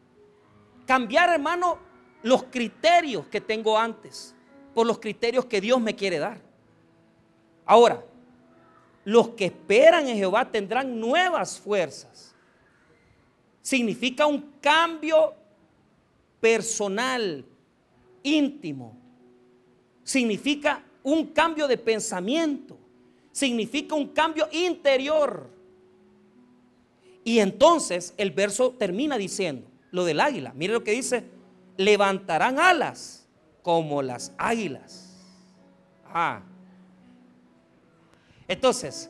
Cambiar, 0.85 1.29
hermano, 1.29 1.77
los 2.23 2.43
criterios 2.43 3.27
que 3.27 3.41
tengo 3.41 3.77
antes 3.77 4.35
por 4.73 4.87
los 4.87 4.99
criterios 4.99 5.45
que 5.45 5.59
Dios 5.59 5.81
me 5.81 5.95
quiere 5.95 6.19
dar. 6.19 6.39
Ahora, 7.65 8.03
los 9.03 9.29
que 9.29 9.45
esperan 9.45 10.07
en 10.07 10.17
Jehová 10.17 10.49
tendrán 10.51 10.99
nuevas 10.99 11.59
fuerzas. 11.59 12.35
Significa 13.61 14.25
un 14.25 14.53
cambio 14.59 15.33
personal, 16.39 17.45
íntimo. 18.23 18.97
Significa 20.03 20.83
un 21.03 21.27
cambio 21.27 21.67
de 21.67 21.77
pensamiento. 21.77 22.77
Significa 23.31 23.95
un 23.95 24.09
cambio 24.09 24.47
interior. 24.51 25.49
Y 27.23 27.39
entonces 27.39 28.13
el 28.17 28.31
verso 28.31 28.71
termina 28.71 29.17
diciendo, 29.17 29.67
lo 29.91 30.05
del 30.05 30.19
águila. 30.19 30.53
Mire 30.55 30.73
lo 30.73 30.83
que 30.83 30.91
dice, 30.91 31.23
levantarán 31.77 32.59
alas 32.59 33.27
como 33.61 34.01
las 34.01 34.33
águilas. 34.37 35.15
Ah. 36.05 36.43
Entonces, 38.51 39.09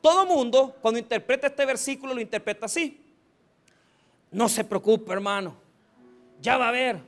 todo 0.00 0.24
mundo 0.24 0.74
cuando 0.80 0.98
interpreta 0.98 1.46
este 1.46 1.66
versículo 1.66 2.14
lo 2.14 2.22
interpreta 2.22 2.64
así. 2.64 2.98
No 4.30 4.48
se 4.48 4.64
preocupe, 4.64 5.12
hermano. 5.12 5.54
Ya 6.40 6.56
va 6.56 6.68
a 6.68 6.72
ver. 6.72 6.98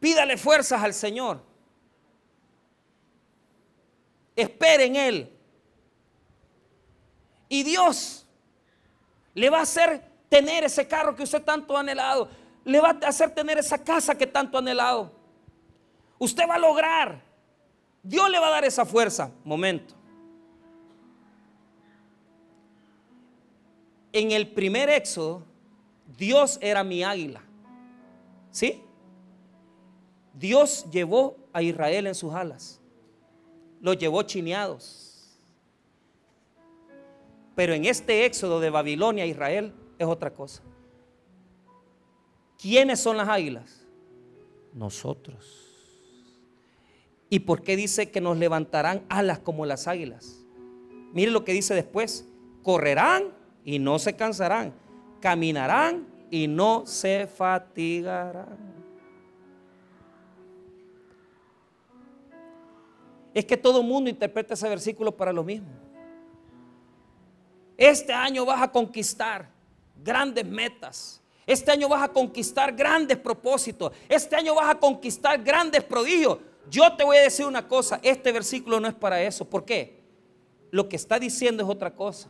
Pídale 0.00 0.36
fuerzas 0.36 0.82
al 0.82 0.94
Señor. 0.94 1.40
Espere 4.34 4.86
en 4.86 4.96
Él. 4.96 5.32
Y 7.48 7.62
Dios 7.62 8.26
le 9.32 9.48
va 9.48 9.58
a 9.58 9.62
hacer 9.62 10.02
tener 10.28 10.64
ese 10.64 10.88
carro 10.88 11.14
que 11.14 11.22
usted 11.22 11.44
tanto 11.44 11.76
ha 11.76 11.80
anhelado. 11.80 12.28
Le 12.64 12.80
va 12.80 12.98
a 13.00 13.06
hacer 13.06 13.32
tener 13.32 13.58
esa 13.58 13.78
casa 13.78 14.18
que 14.18 14.26
tanto 14.26 14.58
ha 14.58 14.60
anhelado. 14.60 15.12
Usted 16.18 16.48
va 16.48 16.56
a 16.56 16.58
lograr. 16.58 17.22
Dios 18.02 18.28
le 18.28 18.40
va 18.40 18.48
a 18.48 18.50
dar 18.50 18.64
esa 18.64 18.84
fuerza. 18.84 19.30
Momento. 19.44 19.99
En 24.12 24.32
el 24.32 24.48
primer 24.48 24.88
éxodo, 24.88 25.44
Dios 26.18 26.58
era 26.60 26.82
mi 26.82 27.04
águila. 27.04 27.42
¿Sí? 28.50 28.82
Dios 30.34 30.86
llevó 30.90 31.36
a 31.52 31.62
Israel 31.62 32.06
en 32.06 32.14
sus 32.14 32.34
alas. 32.34 32.80
Los 33.80 33.98
llevó 33.98 34.22
chineados. 34.22 35.38
Pero 37.54 37.74
en 37.74 37.84
este 37.84 38.24
éxodo 38.24 38.60
de 38.60 38.70
Babilonia 38.70 39.24
a 39.24 39.26
Israel, 39.26 39.72
es 39.98 40.06
otra 40.06 40.32
cosa. 40.32 40.62
¿Quiénes 42.58 43.00
son 43.00 43.16
las 43.16 43.28
águilas? 43.28 43.86
Nosotros. 44.72 45.66
¿Y 47.28 47.40
por 47.40 47.62
qué 47.62 47.76
dice 47.76 48.10
que 48.10 48.20
nos 48.20 48.36
levantarán 48.36 49.04
alas 49.08 49.38
como 49.38 49.66
las 49.66 49.86
águilas? 49.88 50.40
Mire 51.12 51.30
lo 51.30 51.44
que 51.44 51.52
dice 51.52 51.74
después. 51.74 52.26
Correrán 52.62 53.39
y 53.64 53.78
no 53.78 53.98
se 53.98 54.14
cansarán. 54.14 54.72
Caminarán 55.20 56.06
y 56.30 56.46
no 56.46 56.86
se 56.86 57.26
fatigarán. 57.26 58.58
Es 63.32 63.44
que 63.44 63.56
todo 63.56 63.80
el 63.80 63.86
mundo 63.86 64.10
interpreta 64.10 64.54
ese 64.54 64.68
versículo 64.68 65.16
para 65.16 65.32
lo 65.32 65.44
mismo. 65.44 65.68
Este 67.76 68.12
año 68.12 68.44
vas 68.44 68.60
a 68.60 68.70
conquistar 68.70 69.48
grandes 70.02 70.44
metas. 70.44 71.22
Este 71.46 71.70
año 71.70 71.88
vas 71.88 72.02
a 72.02 72.08
conquistar 72.08 72.74
grandes 72.74 73.16
propósitos. 73.16 73.92
Este 74.08 74.36
año 74.36 74.54
vas 74.54 74.70
a 74.70 74.78
conquistar 74.78 75.42
grandes 75.42 75.82
prodigios. 75.82 76.38
Yo 76.68 76.94
te 76.96 77.04
voy 77.04 77.16
a 77.16 77.22
decir 77.22 77.46
una 77.46 77.66
cosa, 77.66 77.98
este 78.02 78.30
versículo 78.32 78.78
no 78.78 78.86
es 78.86 78.94
para 78.94 79.20
eso. 79.22 79.44
¿Por 79.44 79.64
qué? 79.64 80.00
Lo 80.70 80.88
que 80.88 80.96
está 80.96 81.18
diciendo 81.18 81.62
es 81.62 81.68
otra 81.68 81.94
cosa. 81.94 82.28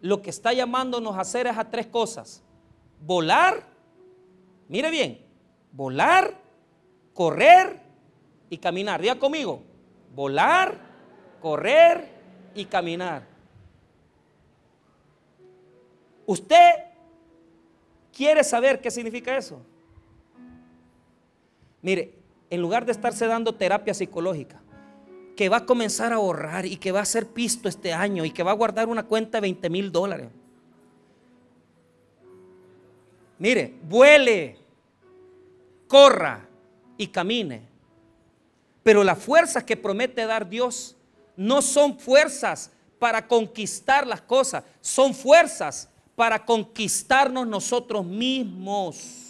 Lo 0.00 0.22
que 0.22 0.30
está 0.30 0.52
llamándonos 0.52 1.16
a 1.16 1.20
hacer 1.20 1.46
es 1.46 1.56
a 1.58 1.70
tres 1.70 1.86
cosas. 1.86 2.42
Volar, 3.00 3.64
mire 4.68 4.90
bien, 4.90 5.24
volar, 5.72 6.34
correr 7.14 7.80
y 8.48 8.58
caminar. 8.58 9.00
Diga 9.00 9.18
conmigo, 9.18 9.62
volar, 10.14 10.74
correr 11.40 12.08
y 12.54 12.64
caminar. 12.64 13.26
¿Usted 16.26 16.70
quiere 18.12 18.44
saber 18.44 18.80
qué 18.80 18.90
significa 18.90 19.36
eso? 19.36 19.60
Mire, 21.82 22.14
en 22.50 22.60
lugar 22.60 22.84
de 22.84 22.92
estarse 22.92 23.26
dando 23.26 23.54
terapia 23.54 23.94
psicológica, 23.94 24.60
que 25.40 25.48
va 25.48 25.56
a 25.56 25.64
comenzar 25.64 26.12
a 26.12 26.16
ahorrar 26.16 26.66
y 26.66 26.76
que 26.76 26.92
va 26.92 27.00
a 27.00 27.04
ser 27.06 27.26
pisto 27.26 27.66
este 27.66 27.94
año 27.94 28.26
y 28.26 28.30
que 28.30 28.42
va 28.42 28.50
a 28.50 28.54
guardar 28.54 28.88
una 28.90 29.06
cuenta 29.06 29.38
de 29.38 29.40
20 29.40 29.70
mil 29.70 29.90
dólares. 29.90 30.28
Mire, 33.38 33.74
vuele, 33.88 34.58
corra 35.88 36.46
y 36.98 37.06
camine. 37.06 37.62
Pero 38.82 39.02
las 39.02 39.18
fuerzas 39.18 39.64
que 39.64 39.78
promete 39.78 40.26
dar 40.26 40.46
Dios 40.46 40.94
no 41.38 41.62
son 41.62 41.98
fuerzas 41.98 42.70
para 42.98 43.26
conquistar 43.26 44.06
las 44.06 44.20
cosas, 44.20 44.62
son 44.82 45.14
fuerzas 45.14 45.88
para 46.16 46.44
conquistarnos 46.44 47.46
nosotros 47.46 48.04
mismos. 48.04 49.29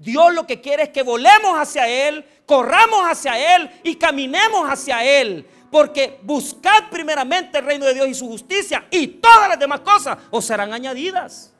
Dios 0.00 0.32
lo 0.32 0.46
que 0.46 0.62
quiere 0.62 0.84
es 0.84 0.88
que 0.88 1.02
volemos 1.02 1.58
hacia 1.58 1.86
Él, 1.86 2.24
corramos 2.46 3.02
hacia 3.02 3.54
Él 3.54 3.70
y 3.82 3.96
caminemos 3.96 4.68
hacia 4.68 5.04
Él. 5.04 5.46
Porque 5.70 6.18
buscad 6.22 6.88
primeramente 6.90 7.58
el 7.58 7.66
reino 7.66 7.84
de 7.84 7.94
Dios 7.94 8.08
y 8.08 8.14
su 8.14 8.26
justicia 8.26 8.86
y 8.90 9.06
todas 9.06 9.50
las 9.50 9.58
demás 9.58 9.80
cosas 9.80 10.16
os 10.30 10.44
serán 10.44 10.72
añadidas. 10.72 11.52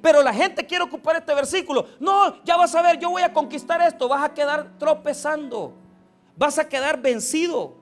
Pero 0.00 0.22
la 0.22 0.32
gente 0.32 0.66
quiere 0.66 0.82
ocupar 0.82 1.16
este 1.16 1.34
versículo. 1.34 1.86
No, 2.00 2.42
ya 2.42 2.56
vas 2.56 2.74
a 2.74 2.80
ver, 2.80 2.98
yo 2.98 3.10
voy 3.10 3.22
a 3.22 3.32
conquistar 3.32 3.82
esto. 3.82 4.08
Vas 4.08 4.24
a 4.24 4.32
quedar 4.32 4.78
tropezando. 4.78 5.74
Vas 6.36 6.58
a 6.58 6.68
quedar 6.68 7.00
vencido. 7.00 7.76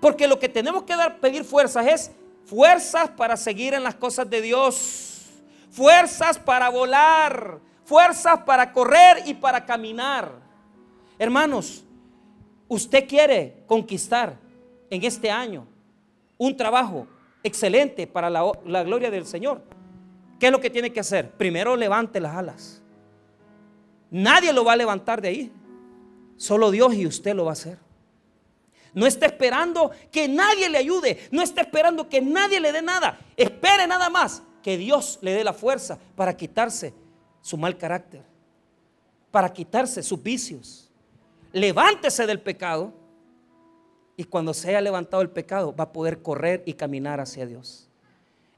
Porque 0.00 0.26
lo 0.26 0.38
que 0.38 0.48
tenemos 0.48 0.84
que 0.84 0.96
dar, 0.96 1.20
pedir 1.20 1.44
fuerzas 1.44 1.86
es 1.86 2.10
fuerzas 2.46 3.10
para 3.10 3.36
seguir 3.36 3.74
en 3.74 3.84
las 3.84 3.94
cosas 3.94 4.28
de 4.28 4.40
Dios. 4.40 5.26
Fuerzas 5.70 6.38
para 6.38 6.70
volar. 6.70 7.60
Fuerzas 7.84 8.40
para 8.40 8.72
correr 8.72 9.22
y 9.26 9.34
para 9.34 9.64
caminar. 9.64 10.32
Hermanos, 11.18 11.84
usted 12.68 13.08
quiere 13.08 13.64
conquistar 13.66 14.36
en 14.90 15.04
este 15.04 15.30
año 15.30 15.66
un 16.38 16.56
trabajo 16.56 17.06
excelente 17.42 18.06
para 18.06 18.30
la, 18.30 18.82
gloria 18.82 19.10
del 19.10 19.26
Señor. 19.26 19.62
¿Qué 20.38 20.46
es 20.46 20.52
lo 20.52 20.60
que 20.60 20.70
tiene 20.70 20.92
que 20.92 21.00
hacer? 21.00 21.30
Primero 21.32 21.76
levante 21.76 22.20
las 22.20 22.36
alas. 22.36 22.82
Nadie 24.10 24.52
lo 24.52 24.64
va 24.64 24.72
a 24.72 24.76
levantar 24.76 25.20
de 25.20 25.28
ahí. 25.28 25.52
Solo 26.36 26.70
Dios 26.70 26.94
y 26.94 27.06
usted 27.06 27.34
lo 27.34 27.44
va 27.44 27.50
a 27.50 27.52
hacer. 27.52 27.78
No 28.94 29.06
está 29.06 29.26
esperando 29.26 29.90
que 30.10 30.28
nadie 30.28 30.68
le 30.68 30.78
ayude. 30.78 31.28
No 31.30 31.42
está 31.42 31.62
esperando 31.62 32.08
que 32.08 32.20
nadie 32.20 32.60
le 32.60 32.72
dé 32.72 32.82
nada. 32.82 33.18
Espere 33.36 33.86
nada 33.86 34.10
más 34.10 34.42
que 34.62 34.76
Dios 34.76 35.18
le 35.22 35.32
dé 35.32 35.44
la 35.44 35.52
fuerza 35.52 35.98
para 36.16 36.36
quitarse 36.36 36.92
su 37.42 37.58
mal 37.58 37.76
carácter. 37.76 38.22
Para 39.30 39.52
quitarse 39.52 40.02
sus 40.02 40.22
vicios. 40.22 40.90
Levántese 41.52 42.26
del 42.26 42.40
pecado 42.40 42.94
y 44.16 44.24
cuando 44.24 44.54
se 44.54 44.68
haya 44.68 44.80
levantado 44.80 45.22
el 45.22 45.30
pecado 45.30 45.74
va 45.74 45.84
a 45.84 45.92
poder 45.92 46.22
correr 46.22 46.62
y 46.64 46.74
caminar 46.74 47.20
hacia 47.20 47.44
Dios. 47.44 47.88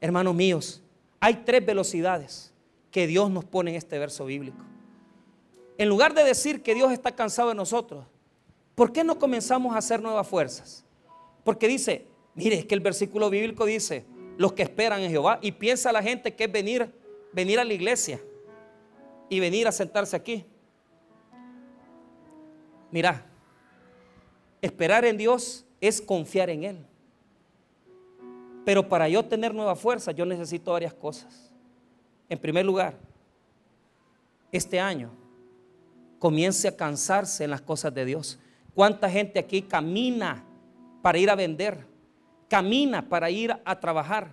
Hermanos 0.00 0.34
míos, 0.34 0.82
hay 1.18 1.42
tres 1.44 1.64
velocidades 1.64 2.52
que 2.90 3.06
Dios 3.06 3.30
nos 3.30 3.44
pone 3.44 3.70
en 3.70 3.76
este 3.76 3.98
verso 3.98 4.26
bíblico. 4.26 4.58
En 5.78 5.88
lugar 5.88 6.14
de 6.14 6.22
decir 6.22 6.62
que 6.62 6.74
Dios 6.74 6.92
está 6.92 7.12
cansado 7.12 7.48
de 7.48 7.54
nosotros, 7.56 8.04
¿por 8.74 8.92
qué 8.92 9.02
no 9.02 9.18
comenzamos 9.18 9.74
a 9.74 9.78
hacer 9.78 10.00
nuevas 10.00 10.28
fuerzas? 10.28 10.84
Porque 11.42 11.66
dice, 11.66 12.06
mire, 12.34 12.58
es 12.58 12.64
que 12.66 12.74
el 12.74 12.80
versículo 12.80 13.30
bíblico 13.30 13.64
dice, 13.64 14.04
los 14.36 14.52
que 14.52 14.62
esperan 14.62 15.00
en 15.00 15.10
Jehová, 15.10 15.38
y 15.42 15.52
piensa 15.52 15.90
la 15.90 16.02
gente 16.02 16.34
que 16.34 16.44
es 16.44 16.52
venir, 16.52 16.92
venir 17.32 17.58
a 17.58 17.64
la 17.64 17.72
iglesia 17.72 18.20
y 19.28 19.40
venir 19.40 19.66
a 19.66 19.72
sentarse 19.72 20.16
aquí. 20.16 20.44
Mira, 22.90 23.26
Esperar 24.64 25.04
en 25.04 25.18
Dios 25.18 25.66
es 25.78 26.00
confiar 26.00 26.48
en 26.48 26.64
Él. 26.64 26.87
Pero 28.64 28.88
para 28.88 29.06
yo 29.10 29.22
tener 29.22 29.54
nueva 29.54 29.76
fuerza, 29.76 30.10
yo 30.10 30.24
necesito 30.24 30.72
varias 30.72 30.94
cosas. 30.94 31.52
En 32.30 32.38
primer 32.38 32.64
lugar, 32.64 32.98
este 34.50 34.80
año 34.80 35.10
comience 36.18 36.66
a 36.66 36.74
cansarse 36.74 37.44
en 37.44 37.50
las 37.50 37.60
cosas 37.60 37.92
de 37.92 38.06
Dios. 38.06 38.38
¿Cuánta 38.74 39.10
gente 39.10 39.38
aquí 39.38 39.60
camina 39.60 40.42
para 41.02 41.18
ir 41.18 41.28
a 41.28 41.34
vender? 41.34 41.87
Camina 42.48 43.06
para 43.06 43.28
ir 43.28 43.54
a 43.66 43.80
trabajar 43.80 44.30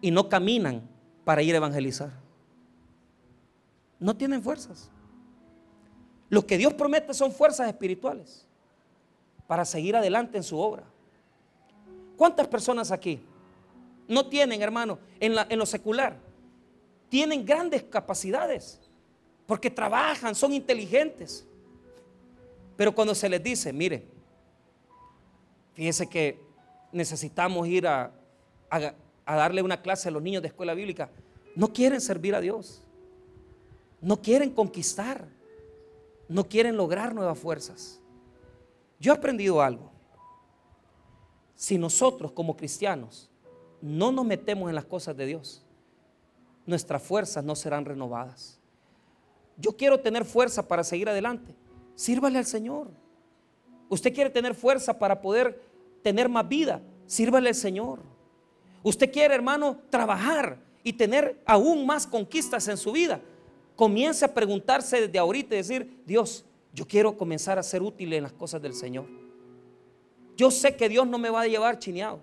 y 0.00 0.10
no 0.10 0.28
caminan 0.28 0.82
para 1.24 1.42
ir 1.42 1.54
a 1.54 1.58
evangelizar. 1.58 2.23
No 4.04 4.14
tienen 4.14 4.42
fuerzas. 4.42 4.90
Lo 6.28 6.46
que 6.46 6.58
Dios 6.58 6.74
promete 6.74 7.14
son 7.14 7.32
fuerzas 7.32 7.68
espirituales 7.68 8.46
para 9.46 9.64
seguir 9.64 9.96
adelante 9.96 10.36
en 10.36 10.42
su 10.42 10.58
obra. 10.58 10.84
¿Cuántas 12.18 12.46
personas 12.46 12.90
aquí 12.90 13.18
no 14.06 14.26
tienen, 14.28 14.60
hermano, 14.60 14.98
en, 15.18 15.34
en 15.48 15.58
lo 15.58 15.64
secular? 15.64 16.18
Tienen 17.08 17.46
grandes 17.46 17.82
capacidades 17.84 18.78
porque 19.46 19.70
trabajan, 19.70 20.34
son 20.34 20.52
inteligentes. 20.52 21.46
Pero 22.76 22.94
cuando 22.94 23.14
se 23.14 23.26
les 23.30 23.42
dice, 23.42 23.72
mire, 23.72 24.04
fíjese 25.72 26.06
que 26.10 26.42
necesitamos 26.92 27.66
ir 27.68 27.86
a, 27.86 28.12
a, 28.68 28.92
darle 29.24 29.62
una 29.62 29.80
clase 29.80 30.10
a 30.10 30.12
los 30.12 30.22
niños 30.22 30.42
de 30.42 30.48
escuela 30.48 30.74
bíblica, 30.74 31.08
no 31.56 31.72
quieren 31.72 32.02
servir 32.02 32.34
a 32.34 32.42
Dios, 32.42 32.82
no 34.04 34.20
quieren 34.20 34.50
conquistar, 34.50 35.26
no 36.28 36.46
quieren 36.46 36.76
lograr 36.76 37.14
nuevas 37.14 37.38
fuerzas. 37.38 37.98
Yo 39.00 39.12
he 39.12 39.16
aprendido 39.16 39.62
algo. 39.62 39.90
Si 41.54 41.78
nosotros 41.78 42.30
como 42.32 42.54
cristianos 42.54 43.30
no 43.80 44.12
nos 44.12 44.26
metemos 44.26 44.68
en 44.68 44.74
las 44.74 44.84
cosas 44.84 45.16
de 45.16 45.24
Dios, 45.24 45.64
nuestras 46.66 47.02
fuerzas 47.02 47.42
no 47.42 47.56
serán 47.56 47.86
renovadas. 47.86 48.60
Yo 49.56 49.74
quiero 49.74 49.98
tener 49.98 50.26
fuerza 50.26 50.68
para 50.68 50.84
seguir 50.84 51.08
adelante. 51.08 51.54
Sírvale 51.94 52.36
al 52.36 52.46
Señor. 52.46 52.90
Usted 53.88 54.12
quiere 54.12 54.28
tener 54.28 54.54
fuerza 54.54 54.98
para 54.98 55.22
poder 55.22 55.62
tener 56.02 56.28
más 56.28 56.46
vida. 56.46 56.82
Sírvale 57.06 57.48
al 57.48 57.54
Señor. 57.54 58.00
Usted 58.82 59.10
quiere, 59.10 59.34
hermano, 59.34 59.78
trabajar 59.88 60.58
y 60.82 60.92
tener 60.92 61.40
aún 61.46 61.86
más 61.86 62.06
conquistas 62.06 62.68
en 62.68 62.76
su 62.76 62.92
vida. 62.92 63.22
Comience 63.76 64.24
a 64.24 64.32
preguntarse 64.32 65.00
desde 65.00 65.18
ahorita 65.18 65.54
y 65.54 65.58
decir, 65.58 66.02
Dios, 66.06 66.44
yo 66.72 66.86
quiero 66.86 67.16
comenzar 67.16 67.58
a 67.58 67.62
ser 67.62 67.82
útil 67.82 68.12
en 68.12 68.22
las 68.22 68.32
cosas 68.32 68.62
del 68.62 68.74
Señor. 68.74 69.06
Yo 70.36 70.50
sé 70.50 70.76
que 70.76 70.88
Dios 70.88 71.06
no 71.06 71.18
me 71.18 71.30
va 71.30 71.42
a 71.42 71.46
llevar 71.46 71.78
chineado. 71.78 72.20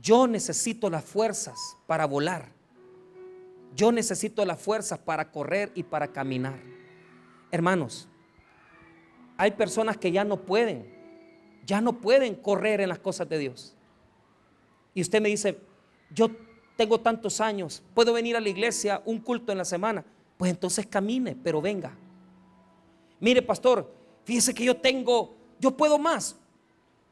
Yo 0.00 0.26
necesito 0.26 0.88
las 0.88 1.04
fuerzas 1.04 1.76
para 1.86 2.06
volar. 2.06 2.52
Yo 3.74 3.92
necesito 3.92 4.44
las 4.44 4.60
fuerzas 4.60 4.98
para 4.98 5.30
correr 5.30 5.70
y 5.74 5.82
para 5.82 6.08
caminar. 6.08 6.58
Hermanos, 7.50 8.08
hay 9.36 9.52
personas 9.52 9.96
que 9.96 10.12
ya 10.12 10.24
no 10.24 10.42
pueden, 10.42 10.86
ya 11.64 11.80
no 11.80 12.00
pueden 12.00 12.34
correr 12.34 12.80
en 12.80 12.88
las 12.88 12.98
cosas 12.98 13.28
de 13.28 13.38
Dios. 13.38 13.74
Y 14.94 15.02
usted 15.02 15.20
me 15.20 15.28
dice, 15.28 15.58
yo 16.10 16.30
tengo 16.80 16.98
tantos 16.98 17.42
años, 17.42 17.82
puedo 17.92 18.14
venir 18.14 18.38
a 18.38 18.40
la 18.40 18.48
iglesia 18.48 19.02
un 19.04 19.18
culto 19.18 19.52
en 19.52 19.58
la 19.58 19.66
semana. 19.66 20.02
Pues 20.38 20.50
entonces 20.50 20.86
camine, 20.86 21.36
pero 21.36 21.60
venga. 21.60 21.94
Mire, 23.20 23.42
pastor, 23.42 23.92
fíjese 24.24 24.54
que 24.54 24.64
yo 24.64 24.74
tengo, 24.74 25.34
yo 25.58 25.76
puedo 25.76 25.98
más, 25.98 26.36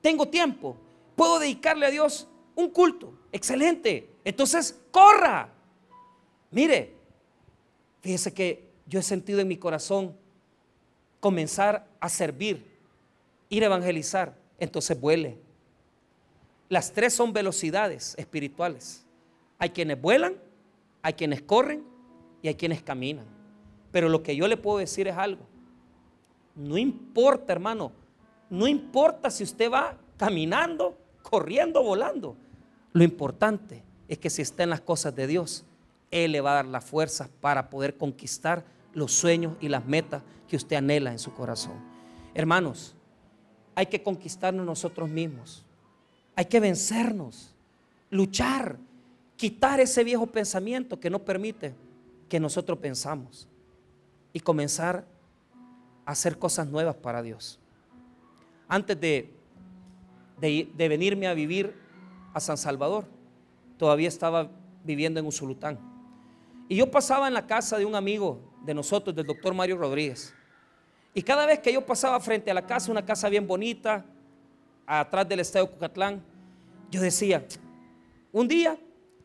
tengo 0.00 0.26
tiempo, 0.26 0.74
puedo 1.14 1.38
dedicarle 1.38 1.84
a 1.84 1.90
Dios 1.90 2.26
un 2.54 2.70
culto. 2.70 3.12
Excelente. 3.30 4.08
Entonces, 4.24 4.80
corra. 4.90 5.52
Mire, 6.50 6.94
fíjese 8.00 8.32
que 8.32 8.70
yo 8.86 9.00
he 9.00 9.02
sentido 9.02 9.40
en 9.40 9.48
mi 9.48 9.58
corazón 9.58 10.16
comenzar 11.20 11.86
a 12.00 12.08
servir, 12.08 12.64
ir 13.50 13.64
a 13.64 13.66
evangelizar. 13.66 14.34
Entonces, 14.58 14.98
vuele. 14.98 15.36
Las 16.70 16.90
tres 16.90 17.12
son 17.12 17.34
velocidades 17.34 18.14
espirituales. 18.16 19.04
Hay 19.58 19.70
quienes 19.70 20.00
vuelan, 20.00 20.34
hay 21.02 21.14
quienes 21.14 21.42
corren 21.42 21.84
y 22.42 22.48
hay 22.48 22.54
quienes 22.54 22.82
caminan. 22.82 23.26
Pero 23.90 24.08
lo 24.08 24.22
que 24.22 24.36
yo 24.36 24.46
le 24.48 24.56
puedo 24.56 24.78
decir 24.78 25.08
es 25.08 25.16
algo. 25.16 25.46
No 26.54 26.76
importa, 26.76 27.52
hermano. 27.52 27.92
No 28.50 28.66
importa 28.66 29.30
si 29.30 29.44
usted 29.44 29.70
va 29.70 29.96
caminando, 30.16 30.96
corriendo, 31.22 31.82
volando. 31.82 32.36
Lo 32.92 33.04
importante 33.04 33.82
es 34.08 34.18
que 34.18 34.30
si 34.30 34.42
está 34.42 34.62
en 34.62 34.70
las 34.70 34.80
cosas 34.80 35.14
de 35.14 35.26
Dios, 35.26 35.64
Él 36.10 36.32
le 36.32 36.40
va 36.40 36.52
a 36.52 36.54
dar 36.54 36.66
la 36.66 36.80
fuerza 36.80 37.28
para 37.40 37.70
poder 37.70 37.96
conquistar 37.96 38.64
los 38.94 39.12
sueños 39.12 39.56
y 39.60 39.68
las 39.68 39.84
metas 39.84 40.22
que 40.48 40.56
usted 40.56 40.76
anhela 40.76 41.12
en 41.12 41.18
su 41.18 41.32
corazón. 41.34 41.74
Hermanos, 42.34 42.94
hay 43.74 43.86
que 43.86 44.02
conquistarnos 44.02 44.64
nosotros 44.64 45.08
mismos. 45.08 45.64
Hay 46.34 46.46
que 46.46 46.60
vencernos, 46.60 47.54
luchar, 48.10 48.78
quitar 49.38 49.80
ese 49.80 50.04
viejo 50.04 50.26
pensamiento 50.26 51.00
que 51.00 51.08
no 51.08 51.20
permite 51.20 51.74
que 52.28 52.38
nosotros 52.38 52.78
pensamos 52.78 53.48
y 54.34 54.40
comenzar 54.40 55.06
hacer 56.08 56.38
cosas 56.38 56.66
nuevas 56.66 56.96
para 56.96 57.22
Dios. 57.22 57.60
Antes 58.66 58.98
de, 58.98 59.30
de, 60.40 60.88
venirme 60.88 61.26
a 61.26 61.34
vivir 61.34 61.74
a 62.32 62.40
San 62.40 62.56
Salvador, 62.56 63.04
todavía 63.76 64.08
estaba 64.08 64.50
viviendo 64.84 65.20
en 65.20 65.26
Usulután. 65.26 65.78
Y 66.66 66.76
yo 66.76 66.90
pasaba 66.90 67.28
en 67.28 67.34
la 67.34 67.46
casa 67.46 67.76
de 67.76 67.84
un 67.84 67.94
amigo 67.94 68.40
de 68.64 68.72
nosotros, 68.72 69.14
del 69.14 69.26
doctor 69.26 69.52
Mario 69.52 69.76
Rodríguez. 69.76 70.34
Y 71.12 71.20
cada 71.22 71.44
vez 71.44 71.58
que 71.58 71.74
yo 71.74 71.84
pasaba 71.84 72.18
frente 72.20 72.50
a 72.50 72.54
la 72.54 72.66
casa, 72.66 72.90
una 72.90 73.04
casa 73.04 73.28
bien 73.28 73.46
bonita, 73.46 74.02
atrás 74.86 75.28
del 75.28 75.40
estadio 75.40 75.70
Cucatlán, 75.70 76.22
yo 76.90 77.02
decía, 77.02 77.46
un 78.32 78.48
día, 78.48 78.78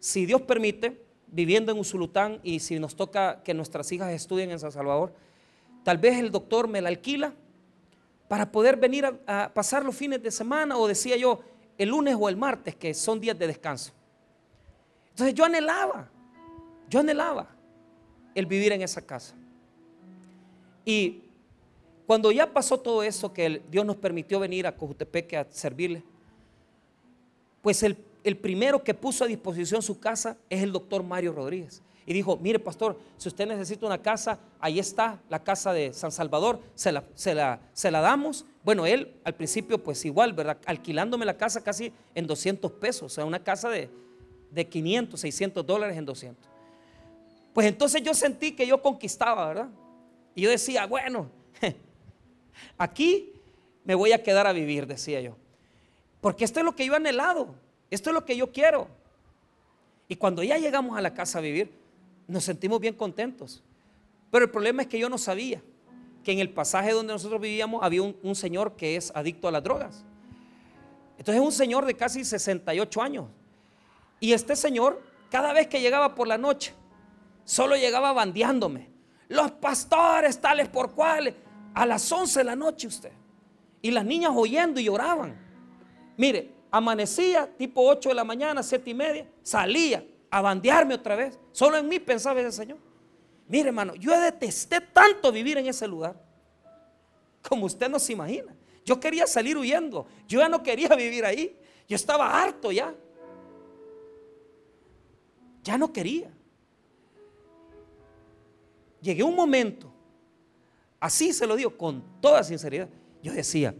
si 0.03 0.25
Dios 0.25 0.41
permite, 0.41 1.01
viviendo 1.27 1.71
en 1.71 1.79
Usulután 1.79 2.41
y 2.43 2.59
si 2.59 2.77
nos 2.77 2.93
toca 2.93 3.41
que 3.41 3.53
nuestras 3.53 3.89
hijas 3.93 4.11
estudien 4.11 4.51
en 4.51 4.59
San 4.59 4.73
Salvador, 4.73 5.13
tal 5.85 5.97
vez 5.97 6.19
el 6.19 6.29
doctor 6.29 6.67
me 6.67 6.81
la 6.81 6.89
alquila 6.89 7.33
para 8.27 8.51
poder 8.51 8.75
venir 8.75 9.05
a, 9.25 9.53
pasar 9.53 9.85
los 9.85 9.95
fines 9.95 10.21
de 10.21 10.29
semana 10.29 10.77
o 10.77 10.89
decía 10.89 11.15
yo 11.15 11.39
el 11.77 11.87
lunes 11.87 12.17
o 12.19 12.27
el 12.27 12.35
martes, 12.35 12.75
que 12.75 12.93
son 12.93 13.21
días 13.21 13.39
de 13.39 13.47
descanso. 13.47 13.93
Entonces 15.11 15.33
yo 15.33 15.45
anhelaba, 15.45 16.09
yo 16.89 16.99
anhelaba 16.99 17.47
el 18.35 18.45
vivir 18.45 18.73
en 18.73 18.81
esa 18.81 19.01
casa. 19.05 19.33
Y 20.83 21.21
cuando 22.05 22.29
ya 22.29 22.51
pasó 22.51 22.77
todo 22.77 23.03
eso, 23.03 23.31
que 23.31 23.61
Dios 23.71 23.85
nos 23.85 23.95
permitió 23.95 24.41
venir 24.41 24.67
a 24.67 24.75
Cojutepeque 24.75 25.37
a 25.37 25.47
servirle, 25.49 26.03
pues 27.61 27.81
el, 27.83 27.95
el 28.23 28.37
primero 28.37 28.83
que 28.83 28.93
puso 28.93 29.23
a 29.23 29.27
disposición 29.27 29.81
su 29.81 29.99
casa 29.99 30.37
es 30.49 30.63
el 30.63 30.71
doctor 30.71 31.03
Mario 31.03 31.33
Rodríguez. 31.33 31.81
Y 32.05 32.13
dijo, 32.13 32.37
mire 32.37 32.59
pastor, 32.59 32.99
si 33.17 33.29
usted 33.29 33.47
necesita 33.47 33.85
una 33.85 34.01
casa, 34.01 34.37
ahí 34.59 34.77
está 34.77 35.21
la 35.29 35.43
casa 35.43 35.71
de 35.71 35.93
San 35.93 36.11
Salvador, 36.11 36.59
se 36.75 36.91
la, 36.91 37.03
se 37.15 37.33
la, 37.33 37.61
se 37.71 37.91
la 37.91 38.01
damos. 38.01 38.45
Bueno, 38.63 38.85
él 38.85 39.15
al 39.23 39.35
principio 39.35 39.81
pues 39.81 40.03
igual, 40.03 40.33
¿verdad? 40.33 40.57
Alquilándome 40.65 41.25
la 41.25 41.37
casa 41.37 41.63
casi 41.63 41.93
en 42.13 42.27
200 42.27 42.71
pesos, 42.73 43.03
o 43.03 43.09
sea, 43.09 43.25
una 43.25 43.41
casa 43.41 43.69
de, 43.69 43.89
de 44.51 44.67
500, 44.67 45.19
600 45.19 45.65
dólares 45.65 45.97
en 45.97 46.05
200. 46.05 46.49
Pues 47.53 47.67
entonces 47.67 48.01
yo 48.01 48.13
sentí 48.13 48.51
que 48.53 48.67
yo 48.67 48.81
conquistaba, 48.81 49.47
¿verdad? 49.47 49.69
Y 50.35 50.41
yo 50.41 50.49
decía, 50.49 50.85
bueno, 50.87 51.29
aquí 52.77 53.33
me 53.85 53.95
voy 53.95 54.11
a 54.11 54.21
quedar 54.21 54.47
a 54.47 54.51
vivir, 54.51 54.87
decía 54.87 55.21
yo. 55.21 55.37
Porque 56.19 56.43
esto 56.43 56.59
es 56.59 56.65
lo 56.65 56.75
que 56.75 56.85
yo 56.85 56.93
he 56.93 56.95
anhelado, 56.97 57.55
esto 57.93 58.09
es 58.09 58.13
lo 58.13 58.25
que 58.25 58.35
yo 58.35 58.51
quiero. 58.51 58.87
Y 60.07 60.15
cuando 60.15 60.43
ya 60.43 60.57
llegamos 60.57 60.97
a 60.97 61.01
la 61.01 61.13
casa 61.13 61.39
a 61.39 61.41
vivir, 61.41 61.71
nos 62.27 62.43
sentimos 62.43 62.79
bien 62.79 62.93
contentos. 62.93 63.63
Pero 64.31 64.45
el 64.45 64.51
problema 64.51 64.81
es 64.81 64.87
que 64.87 64.99
yo 64.99 65.09
no 65.09 65.17
sabía 65.17 65.61
que 66.23 66.31
en 66.31 66.39
el 66.39 66.49
pasaje 66.49 66.91
donde 66.91 67.13
nosotros 67.13 67.39
vivíamos 67.39 67.83
había 67.83 68.01
un, 68.01 68.35
señor 68.35 68.75
que 68.75 68.95
es 68.95 69.11
adicto 69.15 69.47
a 69.47 69.51
las 69.51 69.63
drogas. 69.63 70.03
Entonces 71.17 71.35
es 71.35 71.45
un 71.45 71.51
señor 71.51 71.85
de 71.85 71.93
casi 71.93 72.23
68 72.23 73.01
años. 73.01 73.25
Y 74.19 74.33
este 74.33 74.55
señor, 74.55 75.01
cada 75.29 75.53
vez 75.53 75.67
que 75.67 75.81
llegaba 75.81 76.15
por 76.15 76.27
la 76.27 76.37
noche, 76.37 76.73
solo 77.43 77.75
llegaba 77.75 78.13
bandeándome. 78.13 78.89
Los 79.27 79.51
pastores 79.51 80.39
tales 80.39 80.67
por 80.69 80.91
cuales, 80.93 81.35
a 81.73 81.85
las 81.85 82.11
11 82.11 82.39
de 82.39 82.43
la 82.43 82.55
noche 82.55 82.87
usted. 82.87 83.11
Y 83.81 83.91
las 83.91 84.05
niñas 84.05 84.31
oyendo 84.33 84.79
y 84.79 84.85
lloraban. 84.85 85.35
Mire, 86.17 86.62
amanecía 86.73 87.47
tipo 87.55 87.87
8 87.87 88.09
de 88.09 88.15
la 88.15 88.23
mañana, 88.23 88.63
7 88.63 88.89
y 88.89 88.93
media, 88.95 89.29
salía 89.43 90.03
a 90.31 90.41
bandearme 90.41 90.95
otra 90.95 91.15
vez. 91.15 91.37
Solo 91.51 91.77
en 91.77 91.87
mí 91.87 91.99
pensaba 91.99 92.41
ese 92.41 92.51
Señor. 92.51 92.79
Mire, 93.47 93.67
hermano, 93.67 93.93
yo 93.93 94.19
detesté 94.19 94.81
tanto 94.81 95.31
vivir 95.31 95.55
en 95.59 95.67
ese 95.67 95.87
lugar. 95.87 96.19
Como 97.47 97.67
usted 97.67 97.87
no 97.87 97.99
se 97.99 98.13
imagina. 98.13 98.55
Yo 98.83 98.99
quería 98.99 99.27
salir 99.27 99.55
huyendo. 99.55 100.07
Yo 100.27 100.39
ya 100.39 100.49
no 100.49 100.63
quería 100.63 100.89
vivir 100.95 101.23
ahí. 101.23 101.55
Yo 101.87 101.95
estaba 101.95 102.41
harto 102.41 102.71
ya. 102.71 102.95
Ya 105.61 105.77
no 105.77 105.93
quería. 105.93 106.31
Llegué 108.99 109.21
un 109.21 109.35
momento, 109.35 109.93
así 110.99 111.33
se 111.33 111.45
lo 111.45 111.55
digo 111.55 111.77
con 111.77 112.01
toda 112.19 112.41
sinceridad. 112.43 112.89
Yo 113.21 113.31
decía, 113.31 113.75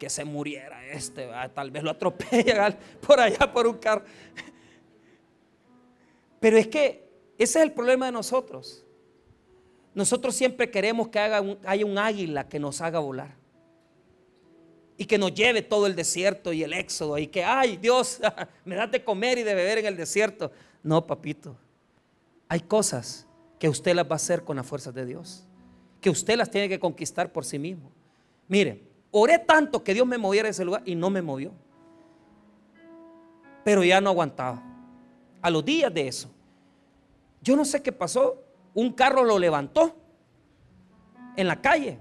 que 0.00 0.08
se 0.08 0.24
muriera 0.24 0.79
este, 0.92 1.28
tal 1.54 1.70
vez 1.70 1.82
lo 1.82 1.90
atropella 1.90 2.76
por 3.06 3.20
allá 3.20 3.52
por 3.52 3.66
un 3.66 3.78
carro. 3.78 4.04
Pero 6.40 6.56
es 6.56 6.66
que 6.66 7.08
ese 7.38 7.58
es 7.58 7.64
el 7.64 7.72
problema 7.72 8.06
de 8.06 8.12
nosotros. 8.12 8.84
Nosotros 9.94 10.34
siempre 10.34 10.70
queremos 10.70 11.08
que 11.08 11.18
haya 11.18 11.86
un 11.86 11.98
águila 11.98 12.48
que 12.48 12.58
nos 12.58 12.80
haga 12.80 12.98
volar. 12.98 13.34
Y 14.96 15.06
que 15.06 15.18
nos 15.18 15.32
lleve 15.34 15.62
todo 15.62 15.86
el 15.86 15.96
desierto 15.96 16.52
y 16.52 16.62
el 16.62 16.72
éxodo. 16.72 17.18
Y 17.18 17.26
que, 17.26 17.42
ay 17.42 17.76
Dios, 17.76 18.20
me 18.64 18.74
das 18.74 18.90
de 18.90 19.02
comer 19.02 19.38
y 19.38 19.42
de 19.42 19.54
beber 19.54 19.78
en 19.78 19.86
el 19.86 19.96
desierto. 19.96 20.52
No, 20.82 21.06
papito. 21.06 21.56
Hay 22.48 22.60
cosas 22.60 23.26
que 23.58 23.68
usted 23.68 23.94
las 23.94 24.06
va 24.06 24.12
a 24.12 24.16
hacer 24.16 24.44
con 24.44 24.56
las 24.56 24.66
fuerzas 24.66 24.94
de 24.94 25.06
Dios. 25.06 25.46
Que 26.00 26.10
usted 26.10 26.36
las 26.36 26.50
tiene 26.50 26.68
que 26.68 26.78
conquistar 26.78 27.32
por 27.32 27.44
sí 27.44 27.58
mismo. 27.58 27.90
Mire, 28.48 28.89
oré 29.10 29.38
tanto 29.38 29.82
que 29.82 29.94
Dios 29.94 30.06
me 30.06 30.18
moviera 30.18 30.46
de 30.46 30.50
ese 30.50 30.64
lugar 30.64 30.82
y 30.84 30.94
no 30.94 31.10
me 31.10 31.22
movió. 31.22 31.52
Pero 33.64 33.84
ya 33.84 34.00
no 34.00 34.10
aguantaba 34.10 34.62
a 35.42 35.50
los 35.50 35.64
días 35.64 35.92
de 35.92 36.08
eso. 36.08 36.30
Yo 37.42 37.56
no 37.56 37.64
sé 37.64 37.82
qué 37.82 37.92
pasó. 37.92 38.42
Un 38.74 38.92
carro 38.92 39.24
lo 39.24 39.38
levantó 39.38 39.96
en 41.36 41.48
la 41.48 41.60
calle 41.60 41.98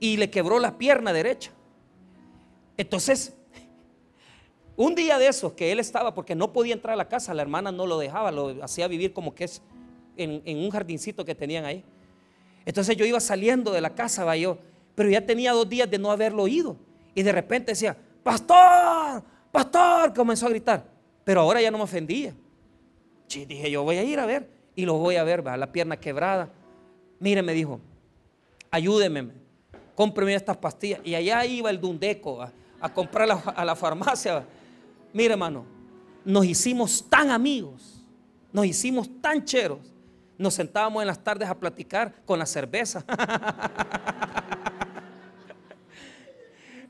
y 0.00 0.16
le 0.16 0.30
quebró 0.30 0.58
la 0.58 0.78
pierna 0.78 1.12
derecha. 1.12 1.52
Entonces, 2.76 3.34
un 4.76 4.94
día 4.94 5.18
de 5.18 5.28
esos 5.28 5.54
que 5.54 5.72
él 5.72 5.80
estaba, 5.80 6.14
porque 6.14 6.34
no 6.34 6.52
podía 6.52 6.74
entrar 6.74 6.92
a 6.92 6.96
la 6.96 7.08
casa, 7.08 7.32
la 7.32 7.42
hermana 7.42 7.72
no 7.72 7.86
lo 7.86 7.98
dejaba, 7.98 8.30
lo 8.30 8.62
hacía 8.62 8.86
vivir 8.88 9.12
como 9.12 9.34
que 9.34 9.44
es 9.44 9.62
en, 10.16 10.42
un 10.46 10.70
jardincito 10.70 11.24
que 11.24 11.34
tenían 11.34 11.64
ahí. 11.64 11.82
Entonces 12.66 12.96
yo 12.96 13.06
iba 13.06 13.20
saliendo 13.20 13.72
de 13.72 13.80
la 13.80 13.94
casa, 13.94 14.24
va 14.24 14.36
yo, 14.36 14.58
pero 14.96 15.10
ya 15.10 15.24
tenía 15.24 15.52
dos 15.52 15.68
días 15.68 15.88
de 15.88 15.98
no 15.98 16.10
haberlo 16.10 16.42
oído. 16.42 16.76
Y 17.14 17.22
de 17.22 17.30
repente 17.30 17.72
decía, 17.72 17.96
pastor, 18.24 19.22
pastor, 19.52 20.12
comenzó 20.12 20.46
a 20.46 20.48
gritar. 20.48 20.84
Pero 21.22 21.42
ahora 21.42 21.60
ya 21.60 21.70
no 21.70 21.78
me 21.78 21.84
ofendía. 21.84 22.34
dije, 23.28 23.70
yo 23.70 23.84
voy 23.84 23.98
a 23.98 24.02
ir 24.02 24.18
a 24.18 24.26
ver. 24.26 24.50
Y 24.74 24.84
lo 24.84 24.94
voy 24.94 25.16
a 25.16 25.24
ver, 25.24 25.46
va, 25.46 25.56
la 25.56 25.70
pierna 25.70 25.98
quebrada. 25.98 26.50
Mire, 27.20 27.42
me 27.42 27.52
dijo, 27.52 27.80
ayúdeme, 28.70 29.30
cómpreme 29.94 30.34
estas 30.34 30.56
pastillas. 30.56 31.00
Y 31.04 31.14
allá 31.14 31.44
iba 31.44 31.70
el 31.70 31.80
Dundeco 31.80 32.42
a, 32.42 32.50
a 32.80 32.92
comprar 32.92 33.28
a 33.54 33.64
la 33.64 33.76
farmacia. 33.76 34.44
Mire, 35.12 35.32
hermano, 35.32 35.64
nos 36.24 36.44
hicimos 36.44 37.04
tan 37.08 37.30
amigos, 37.30 38.02
nos 38.52 38.64
hicimos 38.64 39.10
tan 39.20 39.44
cheros. 39.44 39.92
Nos 40.38 40.54
sentábamos 40.54 41.02
en 41.02 41.06
las 41.06 41.22
tardes 41.22 41.48
a 41.48 41.58
platicar 41.58 42.14
con 42.24 42.38
la 42.38 42.46
cerveza. 42.46 43.04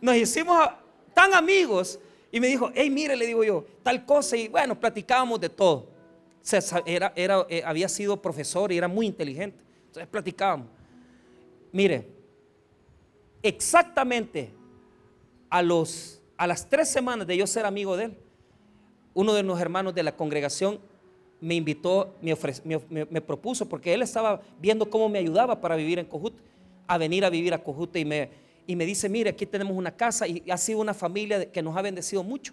nos 0.01 0.17
hicimos 0.17 0.69
tan 1.15 1.35
amigos 1.35 1.99
y 2.31 2.41
me 2.41 2.49
dijo, 2.49 2.71
hey, 2.75 2.91
mire, 2.91 3.17
le 3.17 3.27
digo 3.27 3.43
yo, 3.45 3.65
tal 3.83 4.05
cosa. 4.05 4.37
Y 4.37 4.49
bueno, 4.49 4.79
platicábamos 4.79 5.41
de 5.41 5.49
todo. 5.49 5.89
Era, 6.85 7.13
era, 7.17 7.47
eh, 7.49 7.63
había 7.65 7.89
sido 7.89 8.21
profesor 8.21 8.71
y 8.73 8.79
era 8.79 8.89
muy 8.89 9.07
inteligente. 9.07 9.59
Entonces 9.87 10.07
platicábamos. 10.09 10.69
Mire, 11.73 12.07
exactamente 13.43 14.53
a, 15.51 15.63
los, 15.63 16.21
a 16.37 16.47
las 16.47 16.69
tres 16.69 16.89
semanas 16.89 17.27
de 17.27 17.37
yo 17.37 17.47
ser 17.47 17.65
amigo 17.67 17.97
de 17.97 18.05
él, 18.05 18.19
uno 19.15 19.33
de 19.33 19.43
los 19.43 19.59
hermanos 19.61 19.95
de 19.95 20.03
la 20.03 20.15
congregación 20.15 20.79
me 21.41 21.55
invitó, 21.55 22.15
me, 22.21 22.37
me, 23.11 23.21
propuso, 23.21 23.69
porque 23.69 23.95
él 23.95 24.03
estaba 24.03 24.41
viendo 24.61 24.89
cómo 24.89 25.09
me 25.09 25.19
ayudaba 25.19 25.61
para 25.61 25.77
vivir 25.77 25.99
en 25.99 26.07
Cojute, 26.07 26.41
a 26.87 26.99
venir 26.99 27.25
a 27.25 27.31
vivir 27.31 27.55
a 27.55 27.63
Cojute 27.63 28.01
y 28.01 28.05
me, 28.05 28.31
y 28.67 28.77
me 28.77 28.85
dice, 28.85 29.09
mire, 29.09 29.31
aquí 29.31 29.47
tenemos 29.47 29.77
una 29.77 29.95
casa 29.95 30.27
y 30.27 30.43
ha 30.51 30.57
sido 30.57 30.81
una 30.81 30.95
familia 30.95 31.51
que 31.51 31.63
nos 31.63 31.77
ha 31.77 31.83
bendecido 31.83 32.23
mucho, 32.23 32.53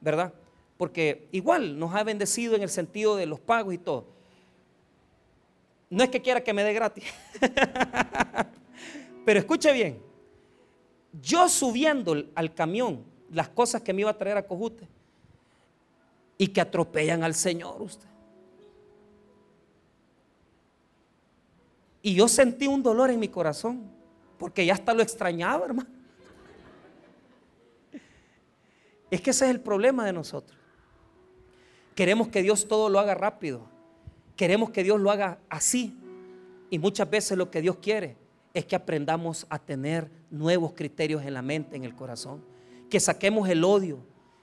¿verdad? 0.00 0.32
Porque 0.78 1.28
igual 1.32 1.78
nos 1.78 1.94
ha 1.94 2.02
bendecido 2.02 2.54
en 2.54 2.62
el 2.62 2.70
sentido 2.70 3.16
de 3.16 3.26
los 3.26 3.38
pagos 3.38 3.74
y 3.74 3.78
todo. 3.78 4.06
No 5.90 6.02
es 6.02 6.08
que 6.08 6.22
quiera 6.22 6.42
que 6.42 6.54
me 6.54 6.64
dé 6.64 6.72
gratis, 6.72 7.04
pero 9.26 9.38
escuche 9.38 9.70
bien, 9.72 10.00
yo 11.20 11.48
subiendo 11.50 12.14
al 12.34 12.54
camión 12.54 13.04
las 13.30 13.50
cosas 13.50 13.82
que 13.82 13.92
me 13.92 14.00
iba 14.00 14.10
a 14.10 14.16
traer 14.16 14.38
a 14.38 14.46
Cojute 14.46 14.88
y 16.38 16.48
que 16.48 16.62
atropellan 16.62 17.22
al 17.22 17.34
Señor 17.34 17.82
usted. 17.82 18.08
Y 22.00 22.14
yo 22.14 22.26
sentí 22.26 22.66
un 22.66 22.82
dolor 22.82 23.10
en 23.10 23.20
mi 23.20 23.28
corazón 23.28 24.01
porque 24.42 24.66
ya 24.66 24.72
hasta 24.72 24.92
lo 24.92 25.04
extrañaba, 25.04 25.66
hermano. 25.66 25.88
Es 29.08 29.20
que 29.20 29.30
ese 29.30 29.44
es 29.44 29.52
el 29.52 29.60
problema 29.60 30.04
de 30.04 30.12
nosotros. 30.12 30.58
Queremos 31.94 32.26
que 32.26 32.42
Dios 32.42 32.66
todo 32.66 32.88
lo 32.88 32.98
haga 32.98 33.14
rápido. 33.14 33.68
Queremos 34.34 34.70
que 34.70 34.82
Dios 34.82 35.00
lo 35.00 35.12
haga 35.12 35.38
así. 35.48 35.96
Y 36.70 36.80
muchas 36.80 37.08
veces 37.08 37.38
lo 37.38 37.52
que 37.52 37.60
Dios 37.60 37.76
quiere 37.76 38.16
es 38.52 38.64
que 38.64 38.74
aprendamos 38.74 39.46
a 39.48 39.60
tener 39.60 40.10
nuevos 40.28 40.72
criterios 40.72 41.22
en 41.22 41.34
la 41.34 41.42
mente, 41.42 41.76
en 41.76 41.84
el 41.84 41.94
corazón. 41.94 42.42
Que 42.90 42.98
saquemos 42.98 43.48
el 43.48 43.62
odio, 43.62 44.00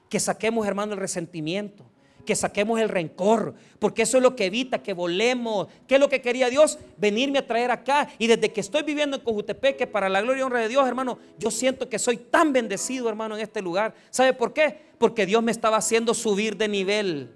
que 0.08 0.18
saquemos, 0.18 0.66
hermano, 0.66 0.94
el 0.94 0.98
resentimiento, 0.98 1.84
que 2.30 2.36
saquemos 2.36 2.78
el 2.78 2.88
rencor, 2.88 3.54
porque 3.80 4.02
eso 4.02 4.18
es 4.18 4.22
lo 4.22 4.36
que 4.36 4.44
evita 4.44 4.80
que 4.80 4.92
volemos. 4.92 5.66
¿Qué 5.88 5.96
es 5.96 6.00
lo 6.00 6.08
que 6.08 6.22
quería 6.22 6.48
Dios? 6.48 6.78
Venirme 6.96 7.40
a 7.40 7.46
traer 7.48 7.72
acá. 7.72 8.08
Y 8.20 8.28
desde 8.28 8.52
que 8.52 8.60
estoy 8.60 8.84
viviendo 8.84 9.16
en 9.16 9.24
Cojutepeque, 9.24 9.88
para 9.88 10.08
la 10.08 10.22
gloria 10.22 10.42
y 10.42 10.44
honra 10.44 10.60
de 10.60 10.68
Dios, 10.68 10.86
hermano, 10.86 11.18
yo 11.40 11.50
siento 11.50 11.88
que 11.88 11.98
soy 11.98 12.18
tan 12.18 12.52
bendecido, 12.52 13.08
hermano, 13.08 13.34
en 13.34 13.42
este 13.42 13.60
lugar. 13.60 13.96
¿Sabe 14.10 14.32
por 14.32 14.52
qué? 14.52 14.78
Porque 14.96 15.26
Dios 15.26 15.42
me 15.42 15.50
estaba 15.50 15.78
haciendo 15.78 16.14
subir 16.14 16.56
de 16.56 16.68
nivel. 16.68 17.32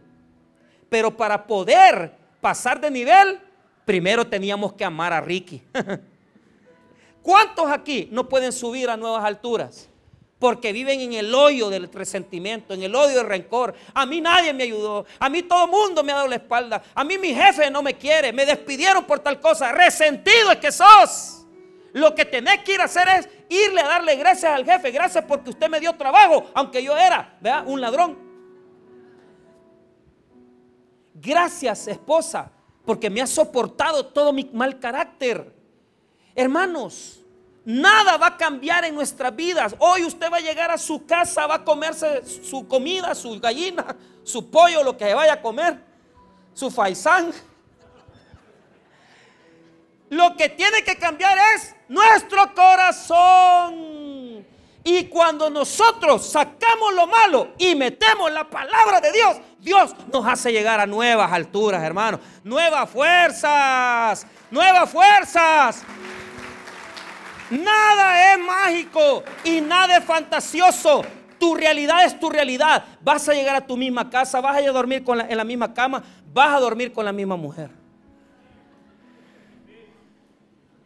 Pero 0.89 1.17
para 1.17 1.45
poder 1.45 2.13
pasar 2.41 2.81
de 2.81 2.93
nivel, 2.93 3.41
primero 3.85 4.25
teníamos 4.25 4.75
que 4.75 4.85
amar 4.85 5.13
a 5.13 5.21
Ricky. 5.21 5.61
¿Cuántos 7.21 7.69
aquí 7.69 8.09
no 8.13 8.29
pueden 8.29 8.53
subir 8.53 8.89
a 8.89 8.97
nuevas 8.97 9.25
alturas? 9.25 9.91
Porque 10.45 10.75
viven 10.75 11.01
en 11.01 11.15
el 11.15 11.35
hoyo 11.35 11.71
del 11.71 11.91
resentimiento, 11.91 12.75
en 12.75 12.83
el 12.83 12.95
odio 12.95 13.17
del 13.17 13.27
rencor. 13.27 13.75
A 13.95 14.05
mí 14.05 14.21
nadie 14.21 14.53
me 14.53 14.65
ayudó. 14.65 15.07
A 15.19 15.31
mí 15.31 15.43
todo 15.43 15.65
el 15.65 15.71
mundo 15.71 16.05
me 16.05 16.13
ha 16.13 16.17
dado 16.17 16.29
la 16.29 16.35
espalda. 16.35 16.83
A 16.95 17.03
mí 17.03 17.17
mi 17.17 17.35
jefe 17.35 17.71
no 17.71 17.81
me 17.83 17.95
quiere. 17.95 18.31
Me 18.31 18.45
despidieron 18.45 19.07
por 19.07 19.21
tal 19.21 19.41
cosa. 19.41 19.73
Resentido 19.73 20.53
es 20.53 20.59
que 20.59 20.71
sos. 20.71 21.47
Lo 21.95 22.15
que 22.15 22.27
tenés 22.27 22.59
que 22.59 22.75
ir 22.75 22.81
a 22.83 22.85
hacer 22.85 23.09
es 23.09 23.29
irle 23.49 23.81
a 23.81 23.89
darle 23.89 24.17
gracias 24.17 24.53
al 24.53 24.67
jefe. 24.67 24.91
Gracias 24.91 25.25
porque 25.27 25.49
usted 25.49 25.71
me 25.71 25.81
dio 25.81 25.95
trabajo, 25.95 26.45
aunque 26.53 26.83
yo 26.83 26.95
era 26.95 27.39
un 27.65 27.81
ladrón. 27.81 28.19
Gracias, 31.15 31.89
esposa, 31.89 32.53
porque 32.85 33.09
me 33.09 33.23
ha 33.23 33.27
soportado 33.27 34.05
todo 34.05 34.31
mi 34.31 34.51
mal 34.53 34.79
carácter. 34.79 35.55
Hermanos, 36.35 37.24
nada 37.65 38.17
va 38.17 38.29
a 38.29 38.37
cambiar 38.37 38.85
en 38.85 38.95
nuestras 38.95 39.35
vidas. 39.35 39.75
Hoy 39.79 40.05
usted 40.05 40.31
va 40.31 40.37
a 40.39 40.41
llegar 40.41 40.71
a 40.71 40.79
su 40.79 41.07
casa, 41.07 41.47
va 41.47 41.57
a 41.57 41.65
comerse 41.65 42.25
su 42.27 42.69
comida, 42.69 43.15
su 43.15 43.41
gallina, 43.41 43.97
su 44.23 44.51
pollo, 44.51 44.83
lo 44.83 44.97
que 44.97 45.15
vaya 45.15 45.35
a 45.35 45.43
comer, 45.43 45.79
su 46.53 46.71
faisán. 46.71 47.33
Lo 50.11 50.37
que 50.37 50.49
tiene 50.51 50.85
que 50.85 50.97
cambiar 50.97 51.37
es 51.57 51.75
nuestro 51.89 52.55
corazón. 52.55 54.05
Y 54.87 55.05
cuando 55.07 55.49
nosotros 55.49 56.27
sacamos 56.27 56.93
lo 56.95 57.07
malo 57.07 57.55
y 57.57 57.75
metemos 57.75 58.31
la 58.31 58.49
palabra 58.49 59.01
de 59.01 59.13
Dios, 59.13 59.39
Dios 59.59 59.95
nos 60.13 60.27
hace 60.27 60.53
llegar 60.53 60.79
a 60.79 60.87
nuevas 60.87 61.33
alturas, 61.33 61.83
hermanos. 61.83 62.21
Nuevas 62.45 62.91
fuerzas, 62.91 64.27
nuevas 64.51 64.91
fuerzas. 64.91 65.83
Nada 67.51 68.35
es 68.35 68.41
mágico 68.41 69.23
y 69.45 69.61
nada 69.61 69.99
es 69.99 70.05
fantasioso. 70.05 71.03
Tu 71.39 71.55
realidad 71.55 72.05
es 72.05 72.19
tu 72.19 72.31
realidad. 72.31 72.85
Vas 73.03 73.29
a 73.29 73.35
llegar 73.35 73.57
a 73.57 73.67
tu 73.67 73.77
misma 73.77 74.09
casa, 74.09 74.41
vas 74.41 74.57
a 74.57 74.63
ir 74.63 74.69
a 74.69 74.73
dormir 74.73 75.05
en 75.07 75.37
la 75.37 75.45
misma 75.45 75.73
cama, 75.75 76.03
vas 76.33 76.55
a 76.57 76.61
dormir 76.61 76.93
con 76.93 77.05
la 77.05 77.13
misma 77.13 77.37
mujer. 77.37 77.71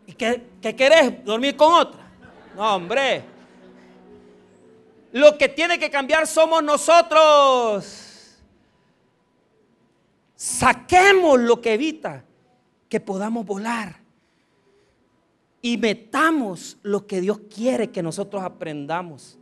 ¿Y 0.06 0.12
qué, 0.14 0.42
qué 0.60 0.74
querés? 0.74 1.24
¿Dormir 1.24 1.54
con 1.54 1.74
otra? 1.74 2.00
No, 2.56 2.74
hombre. 2.74 3.22
Lo 5.12 5.38
que 5.38 5.48
tiene 5.48 5.78
que 5.78 5.90
cambiar 5.90 6.26
somos 6.26 6.62
nosotros. 6.62 8.40
Saquemos 10.34 11.38
lo 11.40 11.60
que 11.60 11.74
evita 11.74 12.24
que 12.88 13.00
podamos 13.00 13.44
volar 13.44 14.07
y 15.60 15.76
metamos 15.76 16.78
lo 16.82 17.06
que 17.06 17.20
Dios 17.20 17.40
quiere 17.54 17.90
que 17.90 18.02
nosotros 18.02 18.42
aprendamos. 18.42 19.38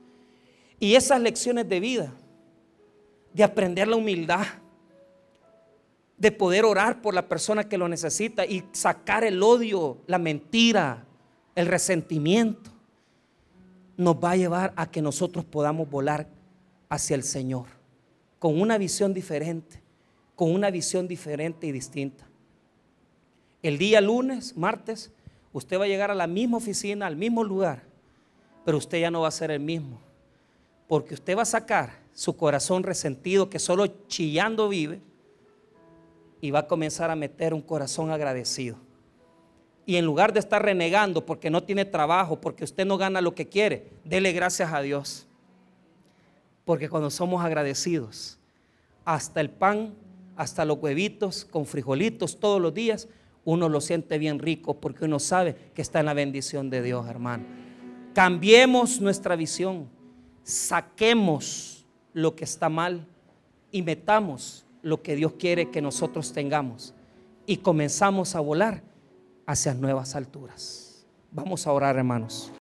Y 0.78 0.94
esas 0.94 1.20
lecciones 1.20 1.68
de 1.68 1.80
vida, 1.80 2.12
de 3.34 3.44
aprender 3.44 3.88
la 3.88 3.96
humildad, 3.96 4.46
de 6.16 6.32
poder 6.32 6.64
orar 6.64 7.02
por 7.02 7.14
la 7.14 7.28
persona 7.28 7.68
que 7.68 7.78
lo 7.78 7.88
necesita 7.88 8.46
y 8.46 8.64
sacar 8.72 9.24
el 9.24 9.42
odio, 9.42 9.98
la 10.06 10.18
mentira, 10.18 11.04
el 11.54 11.66
resentimiento, 11.66 12.70
nos 13.96 14.16
va 14.16 14.32
a 14.32 14.36
llevar 14.36 14.72
a 14.76 14.90
que 14.90 15.02
nosotros 15.02 15.44
podamos 15.44 15.88
volar 15.88 16.28
hacia 16.88 17.16
el 17.16 17.22
Señor 17.22 17.66
con 18.38 18.60
una 18.60 18.78
visión 18.78 19.14
diferente, 19.14 19.82
con 20.34 20.52
una 20.52 20.70
visión 20.70 21.08
diferente 21.08 21.66
y 21.66 21.72
distinta. 21.72 22.26
El 23.62 23.78
día 23.78 24.00
lunes, 24.00 24.56
martes, 24.56 25.10
Usted 25.52 25.78
va 25.78 25.84
a 25.84 25.88
llegar 25.88 26.10
a 26.10 26.14
la 26.14 26.26
misma 26.26 26.58
oficina, 26.58 27.06
al 27.06 27.16
mismo 27.16 27.42
lugar, 27.42 27.82
pero 28.64 28.78
usted 28.78 29.00
ya 29.00 29.10
no 29.10 29.22
va 29.22 29.28
a 29.28 29.32
ser 29.32 29.50
el 29.50 29.60
mismo. 29.60 30.00
Porque 30.88 31.14
usted 31.14 31.36
va 31.36 31.42
a 31.42 31.46
sacar 31.46 31.98
su 32.12 32.36
corazón 32.36 32.82
resentido 32.82 33.50
que 33.50 33.58
solo 33.58 33.86
chillando 34.08 34.68
vive 34.68 35.00
y 36.40 36.50
va 36.50 36.60
a 36.60 36.66
comenzar 36.66 37.10
a 37.10 37.16
meter 37.16 37.54
un 37.54 37.62
corazón 37.62 38.10
agradecido. 38.10 38.76
Y 39.84 39.96
en 39.96 40.04
lugar 40.04 40.32
de 40.32 40.40
estar 40.40 40.62
renegando 40.62 41.24
porque 41.24 41.48
no 41.50 41.62
tiene 41.62 41.84
trabajo, 41.84 42.40
porque 42.40 42.64
usted 42.64 42.84
no 42.84 42.98
gana 42.98 43.20
lo 43.20 43.34
que 43.34 43.48
quiere, 43.48 43.90
dele 44.04 44.32
gracias 44.32 44.72
a 44.72 44.80
Dios. 44.80 45.26
Porque 46.64 46.88
cuando 46.88 47.10
somos 47.10 47.44
agradecidos, 47.44 48.38
hasta 49.04 49.40
el 49.40 49.50
pan, 49.50 49.94
hasta 50.36 50.64
los 50.64 50.78
huevitos 50.78 51.44
con 51.44 51.66
frijolitos 51.66 52.40
todos 52.40 52.60
los 52.60 52.74
días, 52.74 53.08
uno 53.46 53.68
lo 53.68 53.80
siente 53.80 54.18
bien 54.18 54.40
rico 54.40 54.80
porque 54.80 55.06
uno 55.06 55.18
sabe 55.18 55.56
que 55.72 55.80
está 55.80 56.00
en 56.00 56.06
la 56.06 56.14
bendición 56.14 56.68
de 56.68 56.82
Dios, 56.82 57.06
hermano. 57.06 57.44
Cambiemos 58.12 59.00
nuestra 59.00 59.36
visión, 59.36 59.88
saquemos 60.42 61.86
lo 62.12 62.34
que 62.34 62.44
está 62.44 62.68
mal 62.68 63.06
y 63.70 63.82
metamos 63.82 64.66
lo 64.82 65.00
que 65.00 65.14
Dios 65.14 65.34
quiere 65.38 65.70
que 65.70 65.80
nosotros 65.80 66.32
tengamos 66.32 66.92
y 67.46 67.58
comenzamos 67.58 68.34
a 68.34 68.40
volar 68.40 68.82
hacia 69.46 69.74
nuevas 69.74 70.16
alturas. 70.16 71.06
Vamos 71.30 71.66
a 71.68 71.72
orar, 71.72 71.96
hermanos. 71.96 72.52